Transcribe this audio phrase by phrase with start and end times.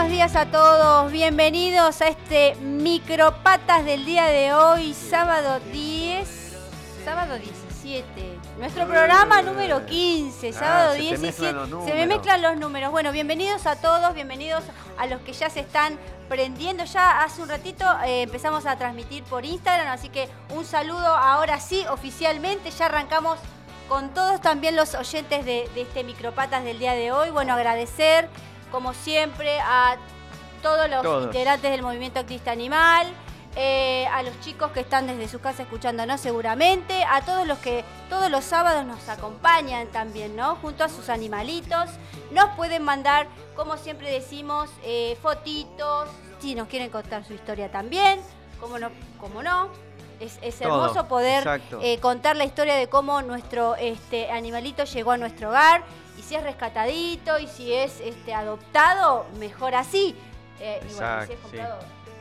[0.00, 1.12] buenos días a todos.
[1.12, 6.56] Bienvenidos a este Micropatas del día de hoy, sábado 10,
[7.04, 8.38] sábado 17.
[8.58, 11.26] Nuestro programa número 15, Ah, sábado se te 17.
[11.26, 12.90] mezclan los Se me mezclan los números.
[12.90, 14.64] Bueno, bienvenidos a todos, bienvenidos
[14.96, 15.98] a los que ya se están
[16.30, 16.84] prendiendo.
[16.84, 21.60] Ya hace un ratito eh, empezamos a transmitir por Instagram, así que un saludo ahora
[21.60, 22.70] sí, oficialmente.
[22.70, 23.38] Ya arrancamos
[23.86, 27.28] con todos también los oyentes de, de este Micropatas del día de hoy.
[27.28, 28.30] Bueno, agradecer,
[28.70, 29.96] como siempre, a
[30.62, 31.24] todos los Todos.
[31.24, 33.06] integrantes del movimiento activista animal,
[33.56, 37.84] eh, a los chicos que están desde su casa escuchándonos seguramente, a todos los que
[38.08, 40.56] todos los sábados nos acompañan también, ¿no?
[40.56, 41.90] Junto a sus animalitos.
[42.30, 46.08] Nos pueden mandar, como siempre decimos, eh, fotitos,
[46.40, 48.20] si nos quieren contar su historia también,
[48.60, 49.68] como no, como no.
[50.20, 55.12] Es, es Todo, hermoso poder eh, contar la historia de cómo nuestro este, animalito llegó
[55.12, 55.82] a nuestro hogar
[56.20, 60.14] y si es rescatadito y si es este, adoptado, mejor así.
[60.60, 61.42] Eh, y bueno, si es sí.
[61.42, 61.78] comprado,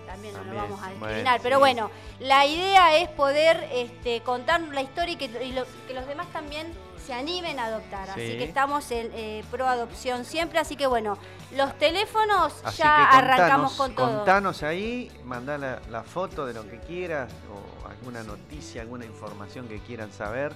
[0.08, 1.42] también no lo vamos a discriminar.
[1.44, 1.60] Pero sí.
[1.60, 1.92] bueno,
[2.22, 6.28] la idea es poder este, contar la historia y que, y lo- que los demás
[6.32, 6.68] también
[7.06, 8.10] se animen a adoptar.
[8.10, 8.38] Así Sí.
[8.38, 10.60] que estamos en eh, pro adopción siempre.
[10.60, 11.18] Así que bueno,
[11.58, 14.16] los teléfonos Así ya arrancamos con todo.
[14.18, 19.68] Contanos ahí, mandá la, la foto de lo que quieras o alguna noticia, alguna información
[19.68, 20.54] que quieran saber.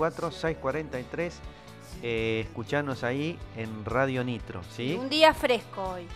[0.00, 1.32] 2494-644-643.
[2.02, 4.96] Eh, escuchanos ahí en Radio Nitro, ¿sí?
[4.98, 6.06] Un día fresco hoy.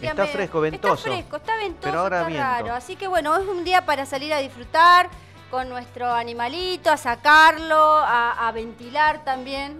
[0.00, 0.94] Día Está medio- fresco, ventoso.
[0.94, 2.44] Está fresco, está ventoso, Pero ahora está viento.
[2.48, 2.74] raro.
[2.74, 5.08] Así que bueno, es un día para salir a disfrutar
[5.50, 9.78] con nuestro animalito, a sacarlo, a, a ventilar también.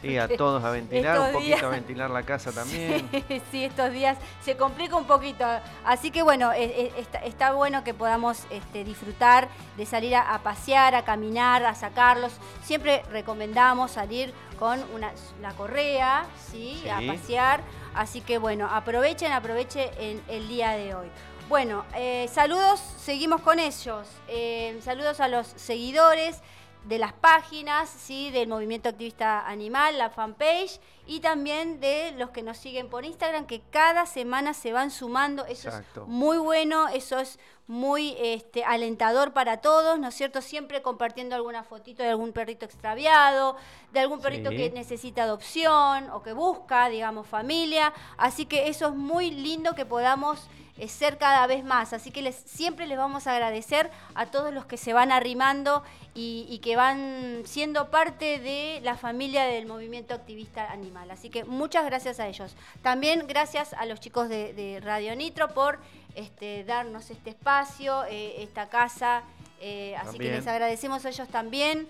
[0.00, 3.08] Sí, a todos a ventilar, un poquito días- a ventilar la casa también.
[3.10, 5.44] Sí, sí, estos días se complica un poquito.
[5.84, 10.94] Así que bueno, está, está bueno que podamos este, disfrutar de salir a, a pasear,
[10.94, 12.32] a caminar, a sacarlos.
[12.62, 15.10] Siempre recomendamos salir con una,
[15.42, 16.78] la correa, ¿sí?
[16.82, 16.88] Sí.
[16.88, 17.60] A pasear.
[17.94, 21.08] Así que bueno, aprovechen, aprovechen el, el día de hoy.
[21.48, 24.06] Bueno, eh, saludos, seguimos con ellos.
[24.28, 26.40] Eh, saludos a los seguidores
[26.84, 28.30] de las páginas, ¿sí?
[28.30, 33.46] del Movimiento Activista Animal, la fanpage, y también de los que nos siguen por Instagram,
[33.46, 35.44] que cada semana se van sumando.
[35.46, 36.02] Eso Exacto.
[36.02, 40.40] es muy bueno, eso es muy este, alentador para todos, ¿no es cierto?
[40.40, 43.56] Siempre compartiendo alguna fotito de algún perrito extraviado,
[43.92, 44.56] de algún perrito Sí.
[44.56, 47.92] que necesita adopción o que busca, digamos, familia.
[48.16, 50.48] Así que eso es muy lindo que podamos
[50.78, 51.92] eh, ser cada vez más.
[51.92, 55.82] Así que les, siempre les vamos a agradecer a todos los que se van arrimando
[56.14, 60.97] y, y que van siendo parte de la familia del movimiento activista animal.
[61.10, 62.54] Así que muchas gracias a ellos.
[62.82, 65.78] También gracias a los chicos de, de Radio Nitro por
[66.14, 69.22] este, darnos este espacio, eh, esta casa.
[69.60, 71.88] eh, así que les agradecemos a ellos también.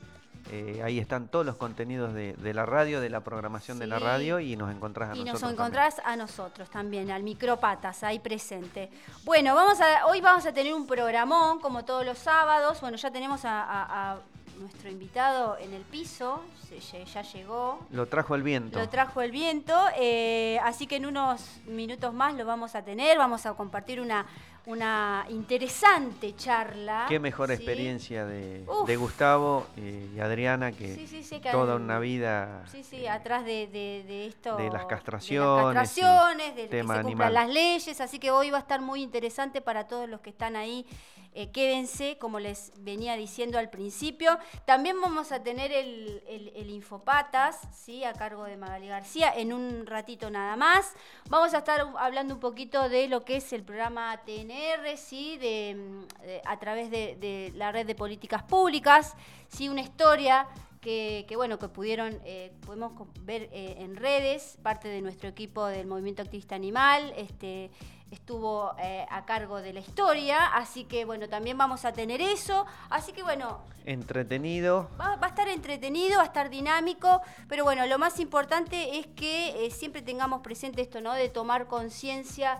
[0.51, 3.99] Eh, ahí están todos los contenidos de, de la radio, de la programación de la
[3.99, 5.41] radio y nos encontrás a Y nos nosotros.
[5.41, 5.61] también.
[5.84, 8.90] encontrás a nosotros también, al Micropatas, ahí presente.
[9.23, 12.81] Bueno, vamos a, hoy vamos a tener un programón, como todos los sábados.
[12.81, 14.17] Bueno, ya tenemos a, a- a
[14.59, 17.79] nuestro invitado en el piso, se- ya llegó.
[17.91, 18.78] Lo trajo el viento.
[18.78, 23.17] Lo trajo el viento, eh, así que en unos minutos más lo vamos a tener,
[23.17, 24.25] vamos a compartir una,
[24.66, 27.06] una interesante charla.
[27.09, 27.53] Qué mejor ¿sí?
[27.56, 32.64] experiencia de, de Gustavo eh, y Adriana que Sí, sí, sí, que toda una vida
[32.72, 34.56] Sí, sí, atrás de, de- de esto.
[34.58, 38.00] De las De castraciones las castraciones, de que se tema cumplan las leyes.
[38.02, 40.85] Así que hoy va a estar muy interesante para todos los que están ahí
[41.34, 44.37] eh, quédense, como les venía diciendo al principio.
[44.66, 48.03] También vamos a tener el, Infopatas, ¿sí?
[48.03, 50.93] a cargo de Magali García, en un ratito nada más.
[51.29, 55.37] Vamos a estar hablando un poquito de lo que es el programa TNR, ¿sí?
[55.37, 56.05] de,
[56.46, 59.16] a través de, la red de políticas públicas,
[59.49, 59.70] ¿sí?
[59.70, 60.47] una historia
[60.81, 65.87] que, bueno, que pudieron, eh, podemos ver eh, en redes, parte de nuestro equipo del
[65.87, 67.70] Movimiento Activista Animal, este,
[68.11, 72.66] estuvo eh, a cargo de la historia, así que bueno, también vamos a tener eso,
[72.90, 73.59] así que bueno...
[73.85, 74.90] Entretenido.
[74.99, 79.70] Va, a estar entretenido, va a estar dinámico, pero bueno, lo más importante es que
[79.72, 81.14] siempre tengamos presente esto, ¿no?
[81.14, 82.59] De tomar conciencia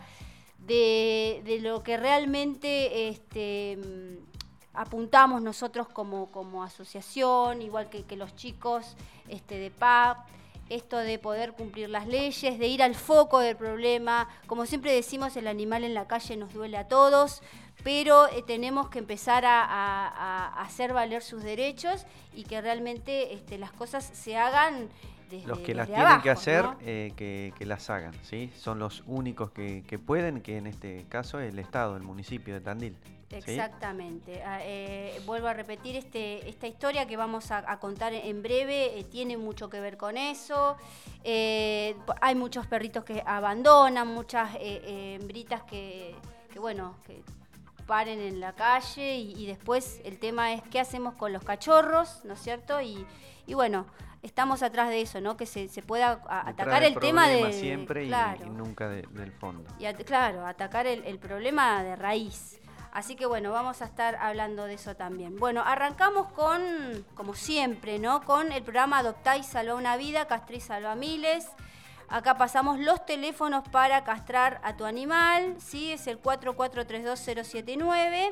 [0.58, 3.08] de, de, lo que realmente...
[3.10, 3.78] Este,
[4.80, 8.96] apuntamos nosotros como, como asociación, igual que, que los chicos
[9.28, 10.26] este, de PAP,
[10.70, 14.30] esto de poder cumplir las leyes, de ir al foco del problema.
[14.48, 17.42] Como siempre decimos, el animal en la calle nos duele a todos,
[17.84, 23.74] pero eh, tenemos que empezar a, hacer valer sus derechos y que realmente este, las
[23.74, 24.88] cosas se hagan
[25.30, 28.50] desde, los que las tienen que hacer, eh, que, las hagan, ¿sí?
[28.56, 32.54] Son los únicos que, que, pueden, que en este caso es el Estado, el municipio
[32.54, 32.96] de Tandil.
[33.32, 34.42] Exactamente.
[34.44, 39.04] Ah, eh, vuelvo a repetir, este, esta historia que vamos a, contar en breve eh,
[39.04, 40.76] tiene mucho que ver con eso.
[41.24, 46.16] Eh, hay muchos perritos que abandonan, muchas hembritas que,
[46.60, 47.22] bueno, que
[47.86, 52.34] paren en la calle y, después el tema es qué hacemos con los cachorros, ¿no
[52.34, 52.82] es cierto?
[52.82, 53.06] Y,
[53.54, 53.86] bueno,
[54.22, 55.38] estamos atrás de eso, ¿no?
[55.38, 57.54] Que se, pueda atacar el tema de...
[57.54, 58.12] siempre y,
[58.50, 59.70] nunca del fondo.
[59.80, 62.59] Y claro, atacar el problema de raíz.
[62.92, 65.38] Así que bueno, vamos a estar hablando de eso también.
[65.38, 68.24] Bueno, arrancamos con, como siempre, ¿no?
[68.24, 71.48] Con el programa Adoptá y Salva una Vida, Castré y Salva Miles.
[72.08, 75.92] Acá pasamos los teléfonos para castrar a tu animal, ¿sí?
[75.92, 78.32] Es el 4432079.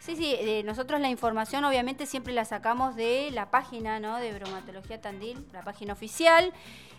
[0.00, 4.16] Sí, sí, eh, nosotros la información obviamente siempre la sacamos de la página ¿no?
[4.18, 6.52] de Bromatología Tandil, la página oficial.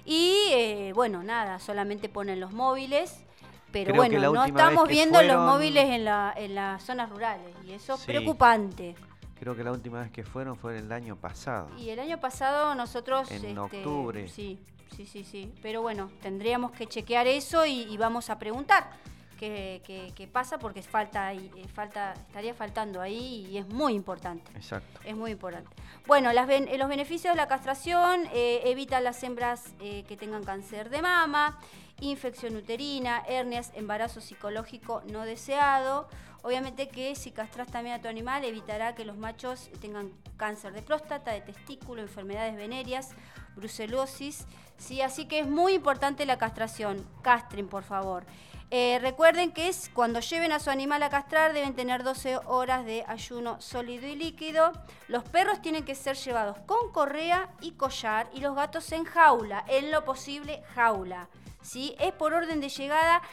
[0.06, 3.24] Y eh, bueno, nada, solamente ponen los móviles.
[3.72, 7.94] Pero bueno, no estamos viendo los móviles en, la, en las zonas rurales y eso
[7.94, 8.96] es preocupante.
[9.40, 11.70] Creo que la última vez que fueron fue el año pasado.
[11.78, 13.30] Y el año pasado nosotros...
[13.30, 14.28] En este, octubre.
[14.28, 14.60] Sí,
[14.98, 15.54] sí, sí, sí.
[15.62, 18.90] Pero bueno, tendríamos que chequear eso y vamos a preguntar
[19.40, 24.52] qué, pasa porque falta, eh, falta, estaría faltando ahí y es muy importante.
[24.56, 25.00] Exacto.
[25.06, 25.70] Es muy importante.
[26.06, 30.90] Bueno, las, eh, los beneficios de la castración eh, evita las hembras que tengan cáncer
[30.90, 31.60] de mama,
[32.02, 36.08] infección uterina, hernias, embarazo psicológico no deseado.
[36.42, 40.82] Obviamente que si castras también a tu animal evitará que los machos tengan cáncer de
[40.82, 43.12] próstata, de testículo, enfermedades venéreas,
[43.56, 44.46] brucelosis.
[44.78, 47.06] Sí, así que es muy importante la castración.
[47.22, 48.26] Castren, por favor.
[48.72, 52.86] Eh, recuerden que es cuando lleven a su animal a castrar deben tener 12 horas
[52.86, 54.72] de ayuno sólido y líquido.
[55.08, 59.66] Los perros tienen que ser llevados con correa y collar y los gatos en jaula,
[59.68, 61.30] en lo posible jaula.
[61.62, 61.96] ¿sí?
[62.00, 63.24] Es por orden de llegada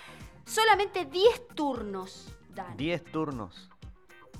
[0.46, 2.34] solamente 10 turnos.
[2.48, 2.74] Dan.
[2.76, 3.68] 10 turnos.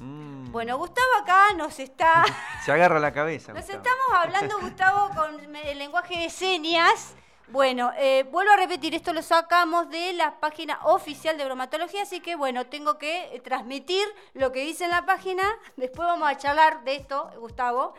[0.00, 0.50] Mm.
[0.50, 2.24] Bueno, Gustavo acá nos está...
[2.64, 3.52] Se agarra la cabeza.
[3.52, 3.82] Nos Gustavo.
[3.82, 7.14] estamos hablando, Gustavo, con el lenguaje de señas.
[7.48, 12.20] Bueno, eh, vuelvo a repetir, esto lo sacamos de la página oficial de bromatología, así
[12.20, 15.44] que bueno, tengo que eh, transmitir lo que dice en la página.
[15.76, 17.94] Después vamos a charlar de esto, Gustavo.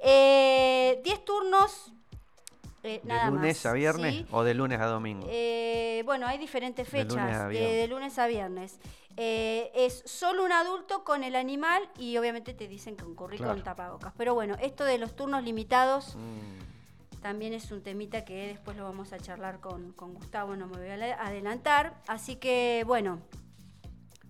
[0.00, 1.92] Eh, 10 turnos,
[2.82, 4.26] eh, ¿De nada lunes más, a viernes ¿sí?
[4.32, 5.26] o de lunes a domingo?
[5.30, 7.72] Eh, bueno, hay diferentes De lunes fechas, a de, viernes.
[7.76, 8.80] de lunes a viernes.
[9.16, 13.54] Eh, es solo un adulto con el animal y obviamente te dicen que concurrir Claro.
[13.54, 14.12] con tapabocas.
[14.16, 16.58] Pero bueno, esto de los turnos limitados Mm.
[17.22, 20.78] También es un temita que después lo vamos a charlar con, con Gustavo, no me
[20.78, 21.94] voy a adelantar.
[22.06, 23.18] Así que bueno,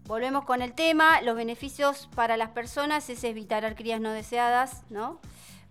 [0.04, 1.20] volvemos con el tema.
[1.22, 5.20] Los beneficios para las personas es evitar crías no deseadas, ¿no?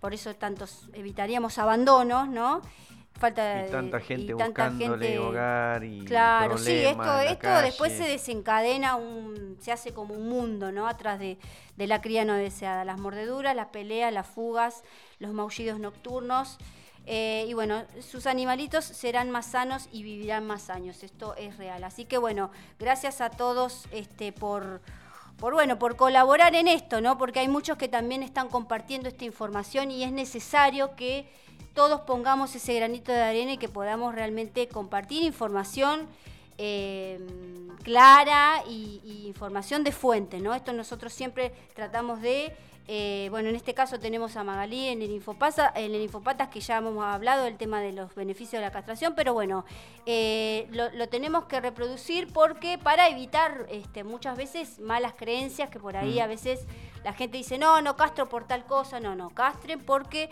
[0.00, 2.62] Por eso tantos evitaríamos abandonos, ¿no?
[3.18, 7.92] Falta Y tanta gente y tanta buscándole gente- hogar y Claro, sí, esto, esto después
[7.92, 10.86] se desencadena, un, se hace como un mundo, ¿no?
[10.86, 11.36] Atrás de,
[11.76, 12.84] de la cría no deseada.
[12.84, 14.84] Las mordeduras, las peleas, las fugas,
[15.18, 16.58] los maullidos nocturnos.
[17.10, 21.02] Eh, y bueno, sus animalitos serán más sanos y vivirán más años.
[21.02, 21.82] Esto es real.
[21.84, 24.82] Así que bueno, gracias a todos este, por,
[25.38, 27.16] por bueno, por colaborar en esto, ¿no?
[27.16, 31.26] Porque hay muchos que también están compartiendo esta información y es necesario que
[31.72, 36.08] todos pongamos ese granito de arena y que podamos realmente compartir información
[36.58, 37.18] eh,
[37.84, 40.54] clara y, y información de fuente, ¿no?
[40.54, 42.54] Esto nosotros siempre tratamos de,
[42.90, 46.60] eh, bueno, en este caso tenemos a Magalí en el Infopasa, en el Infopatas que
[46.60, 49.64] ya hemos hablado del tema de los beneficios de la castración, pero bueno,
[50.06, 55.78] eh, lo, lo tenemos que reproducir porque para evitar este, muchas veces malas creencias que
[55.78, 56.22] por ahí Mm.
[56.22, 56.66] a veces
[57.04, 60.30] la gente dice, no, no castro por tal cosa, no, no, castren porque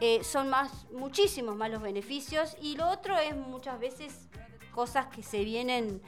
[0.00, 4.28] eh, son más, muchísimos más los beneficios y lo otro es muchas veces
[4.72, 6.00] cosas que se vienen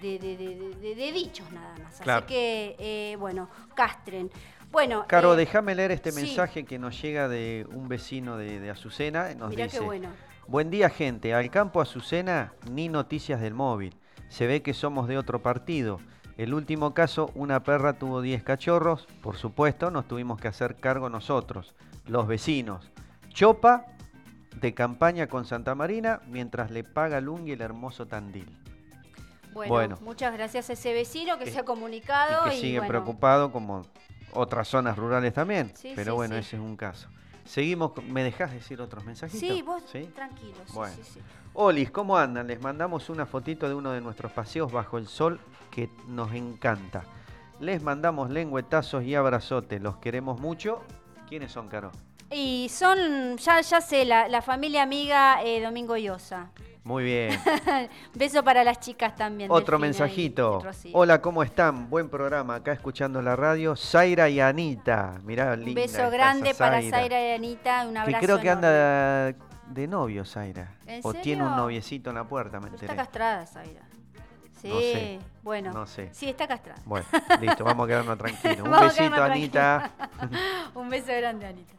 [0.00, 2.00] de, de- de- de- dichos nada más.
[2.00, 2.24] Claro.
[2.24, 4.30] Así que, eh, bueno, castren.
[4.70, 6.22] Bueno, Caro, eh, déjame leer este sí.
[6.22, 9.34] mensaje que nos llega de un vecino de, de Azucena.
[9.34, 10.08] Nos mirá dice, qué bueno.
[10.46, 11.34] Buen día, gente.
[11.34, 13.96] Al campo Azucena, ni noticias del móvil.
[14.28, 16.00] Se ve que somos de otro partido.
[16.36, 19.06] El último caso, una perra tuvo 10 cachorros.
[19.22, 21.74] Por supuesto, nos tuvimos que hacer cargo nosotros,
[22.06, 22.90] los vecinos.
[23.30, 23.86] Chopa
[24.60, 28.46] de campaña con Santa Marina mientras le paga Lungui el hermoso Tandil.
[29.52, 29.98] Bueno, bueno.
[30.02, 32.46] muchas gracias a ese vecino que Que- se ha comunicado.
[32.46, 33.82] Y que sigue bueno, preocupado como
[34.32, 35.72] otras zonas rurales también.
[35.74, 36.40] Sí, Pero sí, bueno, sí.
[36.40, 37.08] ese es un caso.
[37.44, 39.40] Seguimos, con- ¿me dejás decir otros mensajitos?
[39.40, 40.10] Sí, vos ¿Sí?
[40.14, 40.54] tranquilo.
[40.66, 40.94] sí, Bueno.
[41.54, 42.46] Olis, ¿cómo andan?
[42.46, 47.04] Les mandamos una fotito de uno de nuestros paseos bajo el sol que nos encanta.
[47.58, 49.80] Les mandamos lengüetazos y abrazotes.
[49.80, 50.82] Los queremos mucho.
[51.28, 51.90] ¿Quiénes son, Caro?
[52.30, 56.50] Y son, ya, ya sé, la, la familia amiga eh, Domingo Llosa.
[56.88, 57.38] Muy bien.
[58.14, 59.50] Beso para las chicas también.
[59.50, 60.62] Otro mensajito.
[60.94, 61.90] Hola, ¿cómo están?
[61.90, 62.54] Buen programa.
[62.54, 63.76] Acá escuchando la radio.
[63.76, 65.20] Zaira y Anita.
[65.22, 65.82] Mirá, Un linda.
[65.82, 67.84] beso grande para Zaira y Anita.
[67.86, 68.24] Un Que abrazo.
[68.24, 68.66] creo que enorme.
[68.68, 70.76] anda de novio, Zaira.
[70.86, 72.92] ¿En O tiene un noviecito en la puerta, me Pero enteré.
[72.92, 73.82] Está castrada, Zaira.
[74.62, 75.72] Sí, No sé, bueno.
[75.74, 76.08] no sé.
[76.12, 76.80] Sí, está castrada.
[76.86, 77.06] Bueno,
[77.38, 78.60] listo, vamos a quedarnos tranquilos.
[78.66, 79.90] Un besito, Anita.
[80.74, 81.74] Un beso grande, Anita.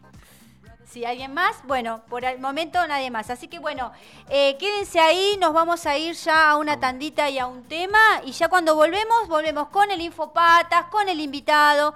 [0.89, 3.29] Si alguien más, bueno, por el momento nadie más.
[3.29, 3.91] Así que bueno,
[4.27, 7.99] eh, quédense ahí, nos vamos a ir ya a una tandita y a un tema.
[8.25, 11.93] Y ya cuando volvemos, volvemos con el Infopatas, con el invitado,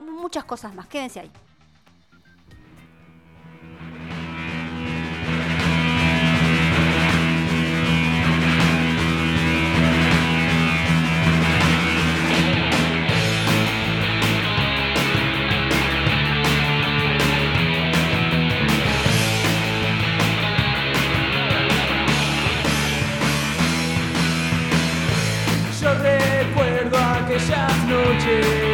[0.00, 0.88] muchas cosas más.
[0.88, 1.30] Quédense ahí.
[27.86, 28.65] Noches.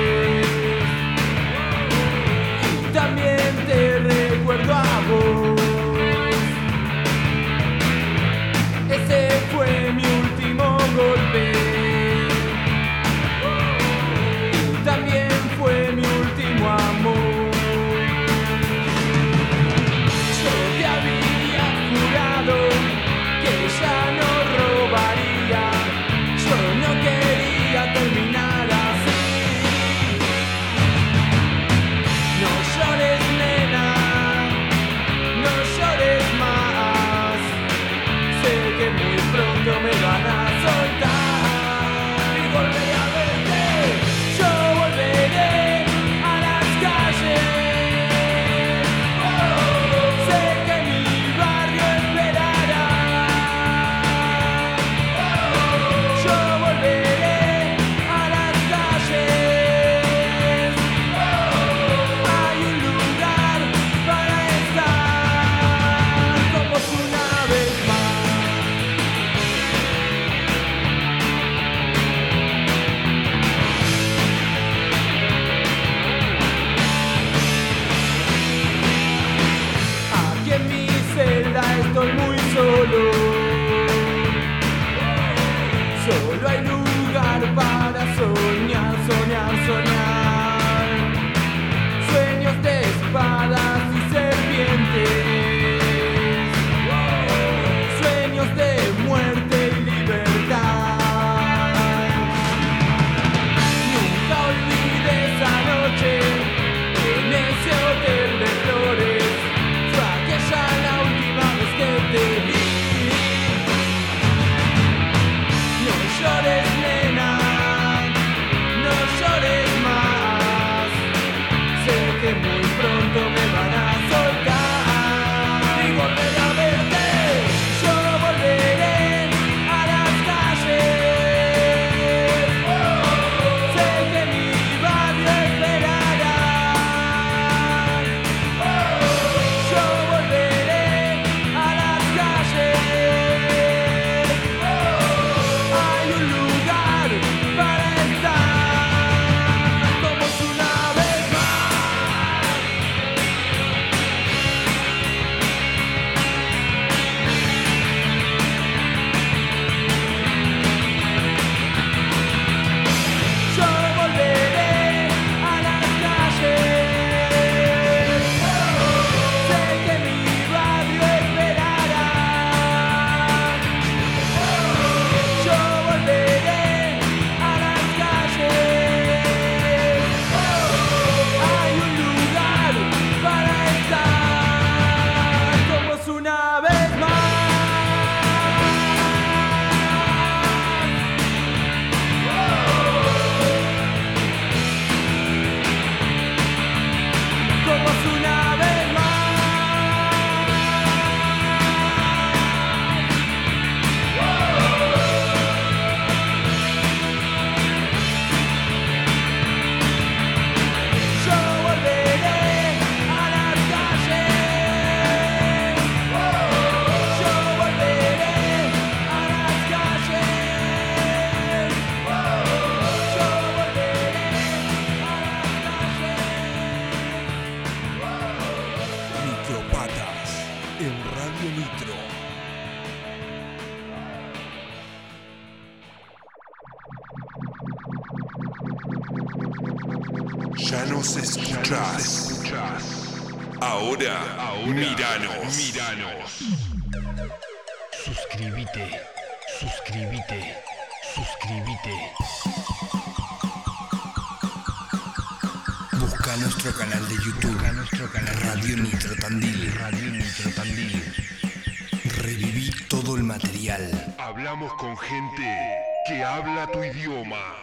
[266.13, 267.57] Que habla tu idioma.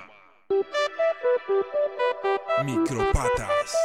[2.63, 3.77] Micropatas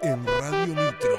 [0.00, 1.18] en Radio Nitro.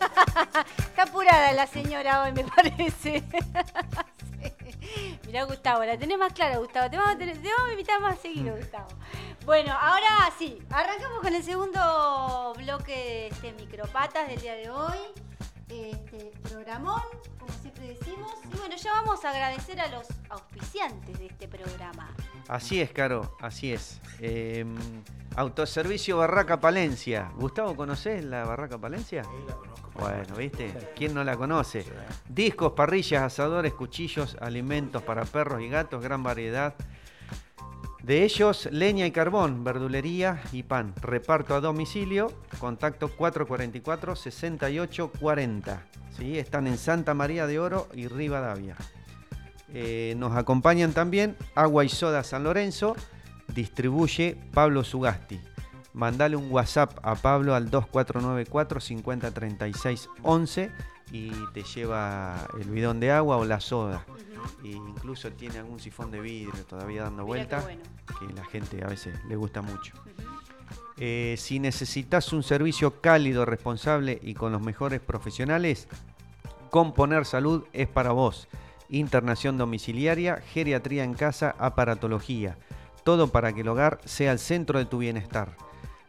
[0.78, 3.24] Está apurada la señora hoy, me parece.
[5.26, 6.90] Mirá, Gustavo, la tenés más clara, Gustavo.
[6.90, 8.88] Te vamos, a tener- te vamos a invitar más seguido, Gustavo.
[9.44, 14.98] Bueno, ahora sí, arrancamos con el segundo bloque de este Micropatas del día de hoy.
[15.68, 17.02] Este programón,
[17.38, 18.32] como siempre decimos.
[18.52, 22.10] Y bueno, ya vamos a agradecer a los auspiciantes de este programa.
[22.48, 24.00] Así es, Caro, así es.
[24.20, 24.64] Eh,
[25.36, 27.30] autoservicio Barraca Palencia.
[27.36, 29.22] Gustavo, ¿conoces la Barraca Palencia?
[29.22, 29.90] Sí, la conozco.
[29.98, 30.72] Bueno, ¿viste?
[30.96, 31.84] ¿Quién no la conoce?
[32.26, 36.74] Discos, parrillas, asadores, cuchillos, alimentos para perros y gatos, gran variedad.
[38.02, 40.94] De ellos, leña y carbón, verdulería y pan.
[41.02, 45.80] Reparto a domicilio, contacto 444-6840.
[46.16, 46.38] ¿sí?
[46.38, 48.74] Están en Santa María de Oro y Rivadavia.
[49.74, 52.96] Eh, nos acompañan también Agua y Soda San Lorenzo,
[53.54, 55.40] distribuye Pablo Sugasti.
[55.92, 60.70] Mandale un WhatsApp a Pablo al 2494 5036 11
[61.12, 64.04] y te lleva el bidón de agua o la soda.
[64.64, 67.82] E incluso tiene algún sifón de vidrio todavía dando vueltas, bueno.
[68.18, 69.94] que la gente a veces le gusta mucho.
[70.98, 75.88] Eh, si necesitas un servicio cálido, responsable y con los mejores profesionales,
[76.70, 78.48] Componer Salud es para vos.
[78.90, 82.56] Internación domiciliaria, geriatría en casa, aparatología.
[83.04, 85.56] Todo para que el hogar sea el centro de tu bienestar.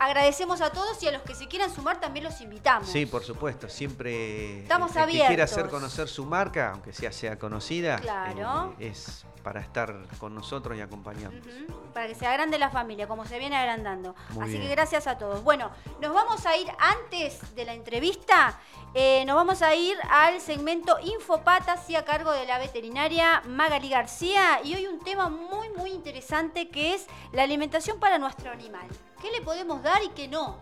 [0.00, 2.88] agradecemos a todos y a los que se quieran sumar también los invitamos.
[2.88, 3.68] Sí, por supuesto.
[3.68, 5.52] Siempre Estamos el que quiera abiertos.
[5.52, 8.74] hacer conocer su marca, aunque sea sea conocida, Claro.
[8.80, 11.46] eh, es para estar con nosotros y acompañarnos.
[11.94, 14.14] Para que se agrande la familia, como se viene agrandando.
[14.30, 14.62] Muy Así bien.
[14.64, 15.42] que gracias a todos.
[15.44, 18.58] Bueno, nos vamos a ir antes de la entrevista,
[18.94, 23.88] eh, nos vamos a ir al segmento Infopatas y a cargo de la veterinaria Magali
[23.90, 24.60] García.
[24.64, 28.86] Y hoy un tema muy, muy interesante que es la alimentación para nuestro animal.
[29.20, 30.56] ¿Qué le podemos dar y qué no?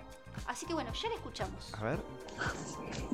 [0.47, 1.73] Así que bueno, ya la escuchamos.
[1.79, 1.99] A ver.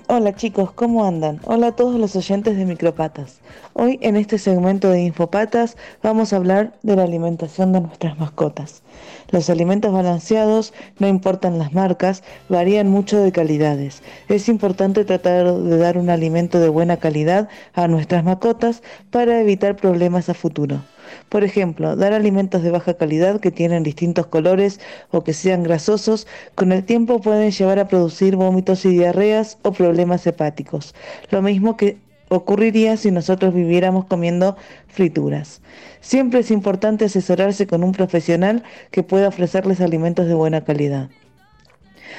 [0.09, 1.41] Hola chicos, ¿cómo andan?
[1.45, 3.41] Hola a todos los oyentes de Micropatas.
[3.75, 8.83] Hoy en este segmento de Infopatas vamos a hablar de la alimentación de nuestras mascotas.
[9.31, 14.03] Los alimentos balanceados, no importan las marcas, varían mucho de calidades.
[14.29, 19.77] Es importante tratar de dar un alimento de buena calidad a nuestras mascotas para evitar
[19.77, 20.81] problemas a futuro.
[21.29, 26.27] Por ejemplo, dar alimentos de baja calidad que tienen distintos colores o que sean grasosos,
[26.55, 30.95] con el tiempo pueden llevar a producir vómitos y diarreas o problemas hepáticos.
[31.31, 31.99] Lo mismo que
[32.29, 34.57] ocurriría si nosotros viviéramos comiendo
[34.89, 35.61] frituras.
[36.01, 41.11] Siempre es importante asesorarse con un profesional que pueda ofrecerles alimentos de buena calidad.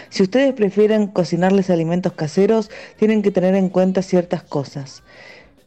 [0.09, 5.03] Si ustedes prefieren cocinarles alimentos caseros, tienen que tener en cuenta ciertas cosas.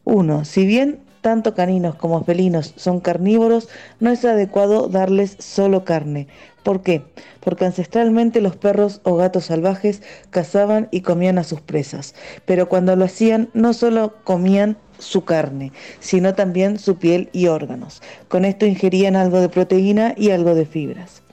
[0.03, 6.27] Uno, si bien tanto caninos como felinos son carnívoros, no es adecuado darles solo carne.
[6.63, 7.03] ¿Por qué?
[7.39, 12.95] Porque ancestralmente los perros o gatos salvajes cazaban y comían a sus presas, pero cuando
[12.95, 18.01] lo hacían no solo comían su carne, sino también su piel y órganos.
[18.27, 21.23] Con esto ingerían algo de proteína y algo de fibras.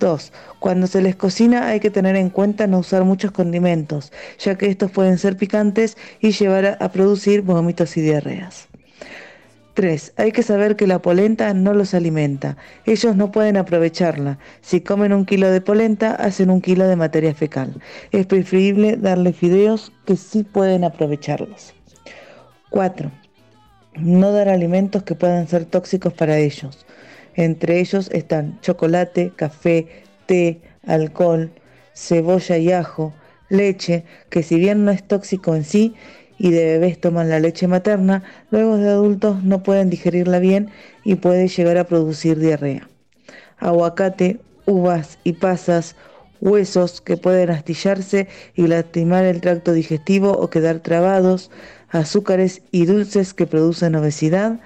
[0.00, 0.32] 2.
[0.58, 4.66] Cuando se les cocina hay que tener en cuenta no usar muchos condimentos, ya que
[4.66, 8.69] estos pueden ser picantes y llevar a, a producir vómitos y diarreas.
[9.74, 10.12] 3.
[10.16, 12.56] Hay que saber que la polenta no los alimenta.
[12.86, 14.38] Ellos no pueden aprovecharla.
[14.60, 17.80] Si comen un kilo de polenta, hacen un kilo de materia fecal.
[18.10, 21.74] Es preferible darle fideos que sí pueden aprovecharlos.
[22.70, 23.10] 4.
[23.96, 26.86] No dar alimentos que puedan ser tóxicos para ellos.
[27.34, 31.50] Entre ellos están chocolate, café, té, alcohol,
[31.94, 33.12] cebolla y ajo,
[33.48, 35.94] leche, que si bien no es tóxico en sí,
[36.40, 40.70] y de bebés toman la leche materna, luego de adultos no pueden digerirla bien
[41.04, 42.88] y puede llegar a producir diarrea.
[43.58, 45.96] Aguacate, uvas y pasas,
[46.40, 51.50] huesos que pueden astillarse y lastimar el tracto digestivo o quedar trabados,
[51.90, 54.60] azúcares y dulces que producen obesidad,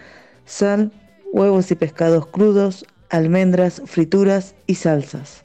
[0.47, 0.93] sal,
[1.33, 5.43] huevos y pescados crudos, almendras, frituras y salsas.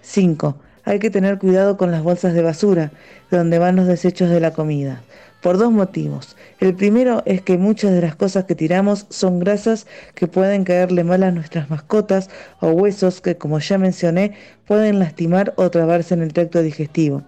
[0.00, 0.56] 5.
[0.84, 2.92] Hay que tener cuidado con las bolsas de basura,
[3.30, 5.02] donde van los desechos de la comida
[5.42, 6.36] por dos motivos.
[6.58, 11.04] El primero es que muchas de las cosas que tiramos son grasas que pueden caerle
[11.04, 14.34] mal a nuestras mascotas o huesos que, como ya mencioné,
[14.66, 17.22] pueden lastimar o trabarse en el tracto digestivo.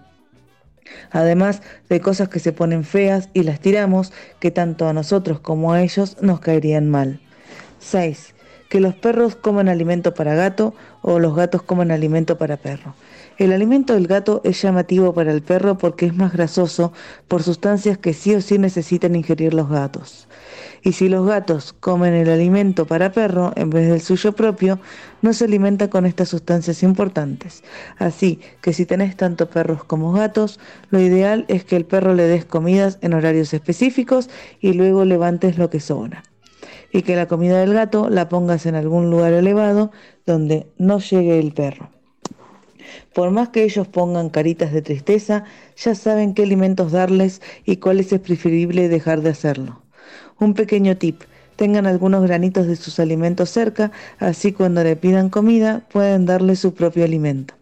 [1.11, 5.73] Además de cosas que se ponen feas y las tiramos que tanto a nosotros como
[5.73, 7.19] a ellos nos caerían mal.
[7.79, 8.35] 6.
[8.69, 12.95] Que los perros coman alimento para gato o los gatos coman alimento para perro.
[13.39, 16.93] El alimento del gato es llamativo para el perro porque es más grasoso
[17.27, 20.27] por sustancias que sí o sí necesitan ingerir los gatos.
[20.83, 24.79] Y si los gatos comen el alimento para perro en vez del suyo propio,
[25.23, 27.63] no se alimentan con estas sustancias importantes.
[27.97, 30.59] Así que si tenés tanto perros como gatos,
[30.91, 35.57] lo ideal es que el perro le des comidas en horarios específicos y luego levantes
[35.57, 36.21] lo que sobra.
[36.91, 39.91] Y que la comida del gato la pongas en algún lugar elevado
[40.27, 41.89] donde no llegue el perro.
[43.13, 45.43] Por más que ellos pongan caritas de tristeza,
[45.75, 49.81] ya saben qué alimentos darles y cuáles es preferible dejar de hacerlo.
[50.39, 51.21] Un pequeño tip.
[51.55, 56.73] Tengan algunos granitos de sus alimentos cerca, así cuando le pidan comida pueden darle su
[56.73, 57.53] propio alimento.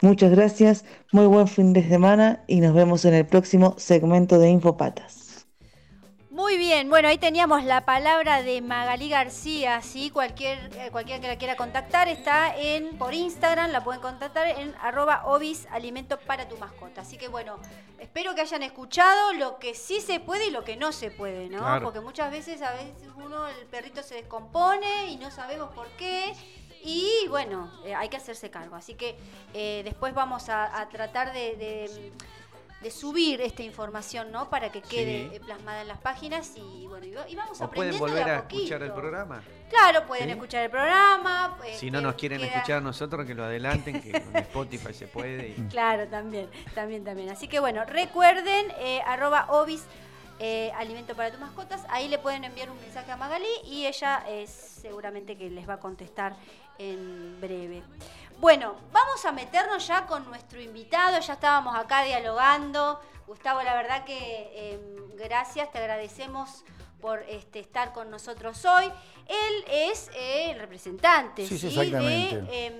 [0.00, 4.50] Muchas gracias, muy buen fin de semana y nos vemos en el próximo segmento de
[4.50, 5.25] Infopatas.
[6.36, 10.10] Muy bien, bueno, ahí teníamos la palabra de Magalí García, ¿sí?
[10.10, 14.74] Cualquier, eh, cualquiera que la quiera contactar está en por Instagram, la pueden contactar en
[14.82, 17.00] arroba obis alimento para tu mascota.
[17.00, 17.58] Así que bueno,
[17.98, 21.48] espero que hayan escuchado lo que sí se puede y lo que no se puede,
[21.48, 21.60] ¿no?
[21.60, 21.84] Claro.
[21.84, 26.34] Porque muchas veces a veces uno, el perrito se descompone y no sabemos por qué.
[26.84, 28.76] Y bueno, eh, hay que hacerse cargo.
[28.76, 29.16] Así que
[29.54, 32.12] eh, después vamos a, a tratar de, de-
[32.80, 34.50] de subir esta información, ¿no?
[34.50, 35.36] Para que quede Sí.
[35.36, 38.24] eh, plasmada en las páginas y bueno, y, va- y vamos O pueden aprendiendo volver
[38.26, 39.42] de a a escuchar el programa.
[39.70, 40.30] Claro, pueden Sí.
[40.32, 41.56] escuchar el programa.
[41.66, 44.92] eh, Si no nos quieren queda- escuchar a nosotros, que lo adelanten, que con Spotify
[44.92, 45.48] se puede.
[45.48, 47.30] y- Claro, también, también, también.
[47.30, 49.84] Así que bueno, recuerden, eh, arroba obis,
[50.38, 54.22] eh, alimento para tus mascotas, ahí le pueden enviar un mensaje a Magalí y ella
[54.28, 56.36] eh, seguramente que les va a contestar
[56.78, 57.82] en breve.
[58.38, 63.00] Bueno, vamos a meternos ya con nuestro invitado, ya estábamos acá dialogando.
[63.26, 64.78] Gustavo, la verdad que eh,
[65.16, 66.64] gracias, te agradecemos
[67.00, 68.92] por este, estar con nosotros hoy.
[69.26, 71.78] Él es eh, el representante Sí, sí, ¿sí?
[71.80, 72.42] exactamente.
[72.42, 72.74] de em,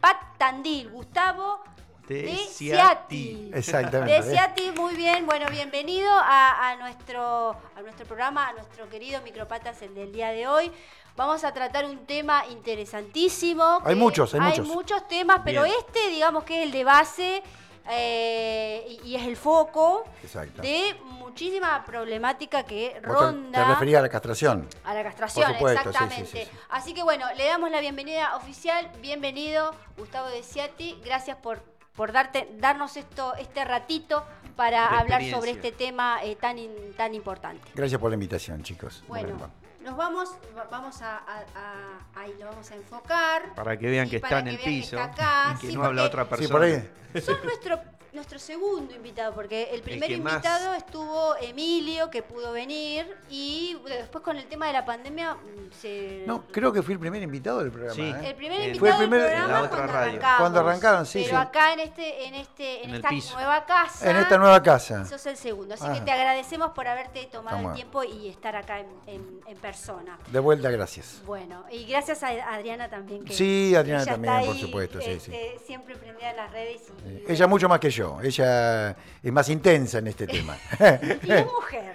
[0.00, 1.60] Pat Tandil, Gustavo
[2.08, 3.50] De Ciati.
[3.52, 4.22] Exactamente.
[4.22, 5.26] De Ciati, muy bien.
[5.26, 10.30] Bueno, bienvenido a, a nuestro, a nuestro programa, a nuestro querido Micropatas, el del día
[10.30, 10.72] de hoy.
[11.16, 13.80] Vamos a tratar un tema interesantísimo.
[13.84, 14.66] Hay muchos, hay muchos.
[14.68, 15.74] muchos temas, pero Bien.
[15.78, 17.42] este, digamos que es el de base
[17.90, 20.62] eh, y, y es el foco Exacto.
[20.62, 23.64] de muchísima problemática que Vos te- ronda.
[23.64, 24.66] Te refería a la castración.
[24.84, 26.26] A la castración, Por supuesto, sí, exactamente.
[26.30, 26.58] sí, sí, sí.
[26.70, 28.90] Así que bueno, le damos la bienvenida oficial.
[29.02, 30.98] Bienvenido, Gustavo de Ciati.
[31.04, 31.62] Gracias por,
[31.98, 37.12] por darte, darnos esto, este ratito para hablar sobre este tema eh, tan, in- tan
[37.12, 37.68] importante.
[37.74, 39.02] Gracias por la invitación, chicos.
[39.08, 39.50] Bueno, Bueno,
[39.82, 43.52] nos vamos, va- vamos a, a- a- ahí lo vamos a enfocar.
[43.56, 45.74] Para que vean que está en que el que piso está acá, y que sí,
[45.76, 46.50] no habla otra Sí, persona.
[46.52, 46.88] por ahí.
[47.20, 47.80] Son nuestro,
[48.12, 54.24] nuestro segundo invitado, porque el primer más- invitado estuvo Emilio, que pudo venir, y después
[54.24, 56.22] con el tema de la pandemia mm, se...
[56.26, 57.94] No, creo que fui el primer invitado del programa.
[57.94, 58.02] Sí.
[58.02, 58.28] ¿eh?
[58.30, 60.08] El primer Eh, invitado Fue el primer- del en la programa otra cuando radio.
[60.10, 60.38] arrancamos.
[60.40, 61.46] Cuando arrancaron, sí, Pero sí.
[61.48, 64.10] acá en este, en este, en, esta nueva casa.
[64.10, 65.04] En esta nueva casa.
[65.04, 65.74] Sos el segundo.
[65.74, 65.94] Así Ajá.
[65.94, 67.72] que te agradecemos por haberte tomado Vamos.
[67.72, 70.18] el tiempo y estar acá en, en- en persona.
[70.30, 71.20] De vuelta, gracias.
[71.26, 73.24] Bueno, y gracias a Adriana también.
[73.24, 76.82] Que Sí, Adriana también, por ahí, supuesto, sí, este, Siempre prendida en las redes.
[77.06, 77.97] Y, Ella mucho más que yo.
[78.22, 80.56] Ella es más intensa en este tema.
[81.22, 81.94] y es mujer.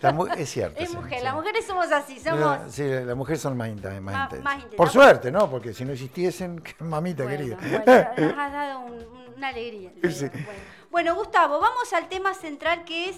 [0.00, 0.78] La mu- es cierto.
[0.78, 1.18] Es sí, mujer.
[1.18, 1.24] sí.
[1.24, 2.20] Las mujeres somos así.
[2.20, 2.38] Somos.
[2.40, 4.08] La- Sí, las mujeres son más, Más- intensas.
[4.42, 4.76] más intensas.
[4.76, 5.50] Por suerte, ¿no?
[5.50, 7.56] Porque si no existiesen, mamita Bueno, querida.
[7.84, 9.90] bueno, nos has dado un- una alegría.
[10.10, 10.26] Sí.
[10.28, 10.60] Bueno.
[10.90, 13.16] Bueno, Gustavo, vamos al tema central que es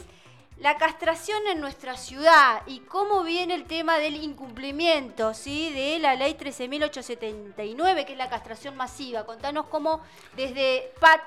[0.59, 5.73] la castración en nuestra ciudad y cómo viene el tema del incumplimiento ¿sí?
[5.73, 9.25] de la ley 13.879, que es la castración masiva.
[9.25, 10.01] Contanos cómo
[10.37, 11.21] desde PAT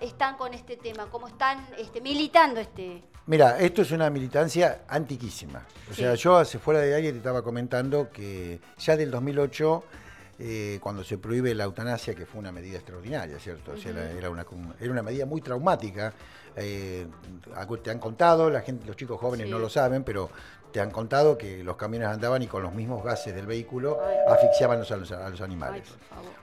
[0.00, 3.02] están con este tema, cómo están este, militando este...
[3.26, 5.62] Mira, esto es una militancia antiquísima.
[5.90, 9.84] O sea, yo hace fuera de aire te estaba comentando que ya del 2008,
[10.38, 13.72] eh, cuando se prohíbe la eutanasia, que fue una medida extraordinaria, ¿cierto?
[13.72, 14.46] O sea, era, era una,
[14.80, 16.12] era una medida muy traumática.
[16.56, 17.06] eh,
[17.84, 19.50] te han contado, la gente, los chicos jóvenes Sí.
[19.52, 20.30] no lo saben, pero
[20.72, 24.16] te han contado que los camiones andaban y con los mismos gases del vehículo Ay.
[24.34, 25.84] asfixiaban los- a los, a los animales.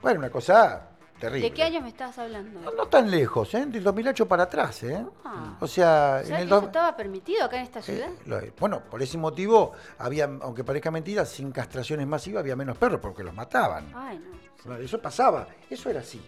[0.00, 0.88] Bueno, una cosa
[1.20, 1.48] terrible.
[1.50, 2.60] ¿De qué años me estás hablando?
[2.60, 3.66] No, no tan lejos, ¿eh?
[3.66, 5.04] Del 2008 para atrás, ¿eh?
[5.24, 5.56] Ah.
[5.60, 8.08] O sea, ¿Sabes que do- eso estaba permitido acá en esta eh, ciudad?
[8.26, 13.00] lo- bueno, por ese motivo, había, aunque parezca mentira, sin castraciones masivas había menos perros
[13.00, 13.92] porque los mataban.
[13.94, 14.20] Ay,
[14.64, 14.76] no.
[14.76, 16.20] Eso pasaba, eso era así.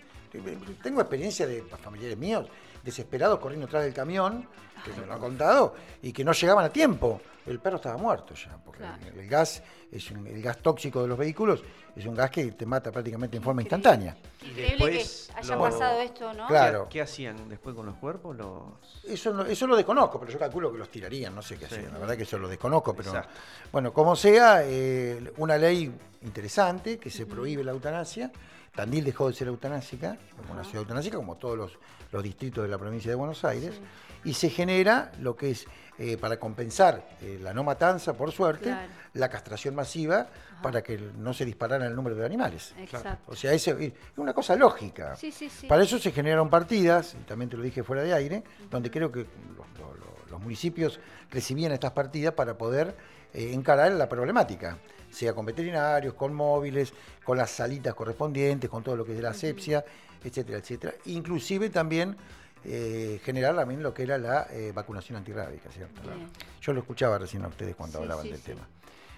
[0.82, 2.46] Tengo experiencia de familiares míos
[2.82, 4.46] desesperados corriendo atrás del camión,
[4.84, 7.20] que me lo han contado, y que no llegaban a tiempo.
[7.48, 9.06] El perro estaba muerto ya, porque Claro.
[9.06, 11.62] el, el gas es un- el gas tóxico de los vehículos
[11.96, 13.76] es un gas que te mata prácticamente en forma Increíble.
[13.88, 14.16] instantánea.
[14.42, 16.46] Increíble después que haya lo- pasado esto, ¿no?
[16.46, 16.84] Claro.
[16.84, 18.36] ¿Qué, qué hacían después con los cuerpos?
[18.36, 18.62] Los...
[19.04, 21.74] Eso, no- eso lo desconozco, pero yo calculo que los tirarían, no sé qué Sí.
[21.76, 21.92] hacían.
[21.92, 23.32] La verdad que eso lo desconozco, pero Exacto.
[23.72, 28.30] bueno, como sea, eh, una ley interesante que se prohíbe la eutanasia.
[28.78, 31.72] Tandil dejó de ser eutanásica, como una ciudad eutanásica, como todos los,
[32.12, 33.74] los distritos de la provincia de Buenos Aires,
[34.22, 35.66] y se genera lo que es,
[35.98, 38.86] eh, para compensar eh, la no matanza, por suerte, Claro.
[39.14, 40.28] la castración masiva
[40.62, 42.72] para que no se disparara el número de animales.
[42.78, 43.32] Exacto.
[43.32, 45.16] O sea, es es una cosa lógica.
[45.16, 45.66] Sí, sí, sí.
[45.66, 49.10] Para eso se generaron partidas, y también te lo dije fuera de aire, donde creo
[49.10, 51.00] que los, los- los- los municipios
[51.32, 52.94] recibían estas partidas para poder
[53.34, 54.78] eh, encarar la problemática,
[55.10, 56.92] sea con veterinarios, con móviles,
[57.24, 59.84] con las salitas correspondientes, con todo lo que es la asepsia,
[60.22, 60.94] etcétera, etcétera.
[61.06, 62.16] Inclusive también
[62.64, 66.02] eh, generar también lo que era la eh, vacunación antirrábica, ¿cierto?
[66.02, 66.28] Bien.
[66.60, 68.44] Yo lo escuchaba recién a ustedes cuando Sí, hablaban sí, del sí.
[68.46, 68.66] tema.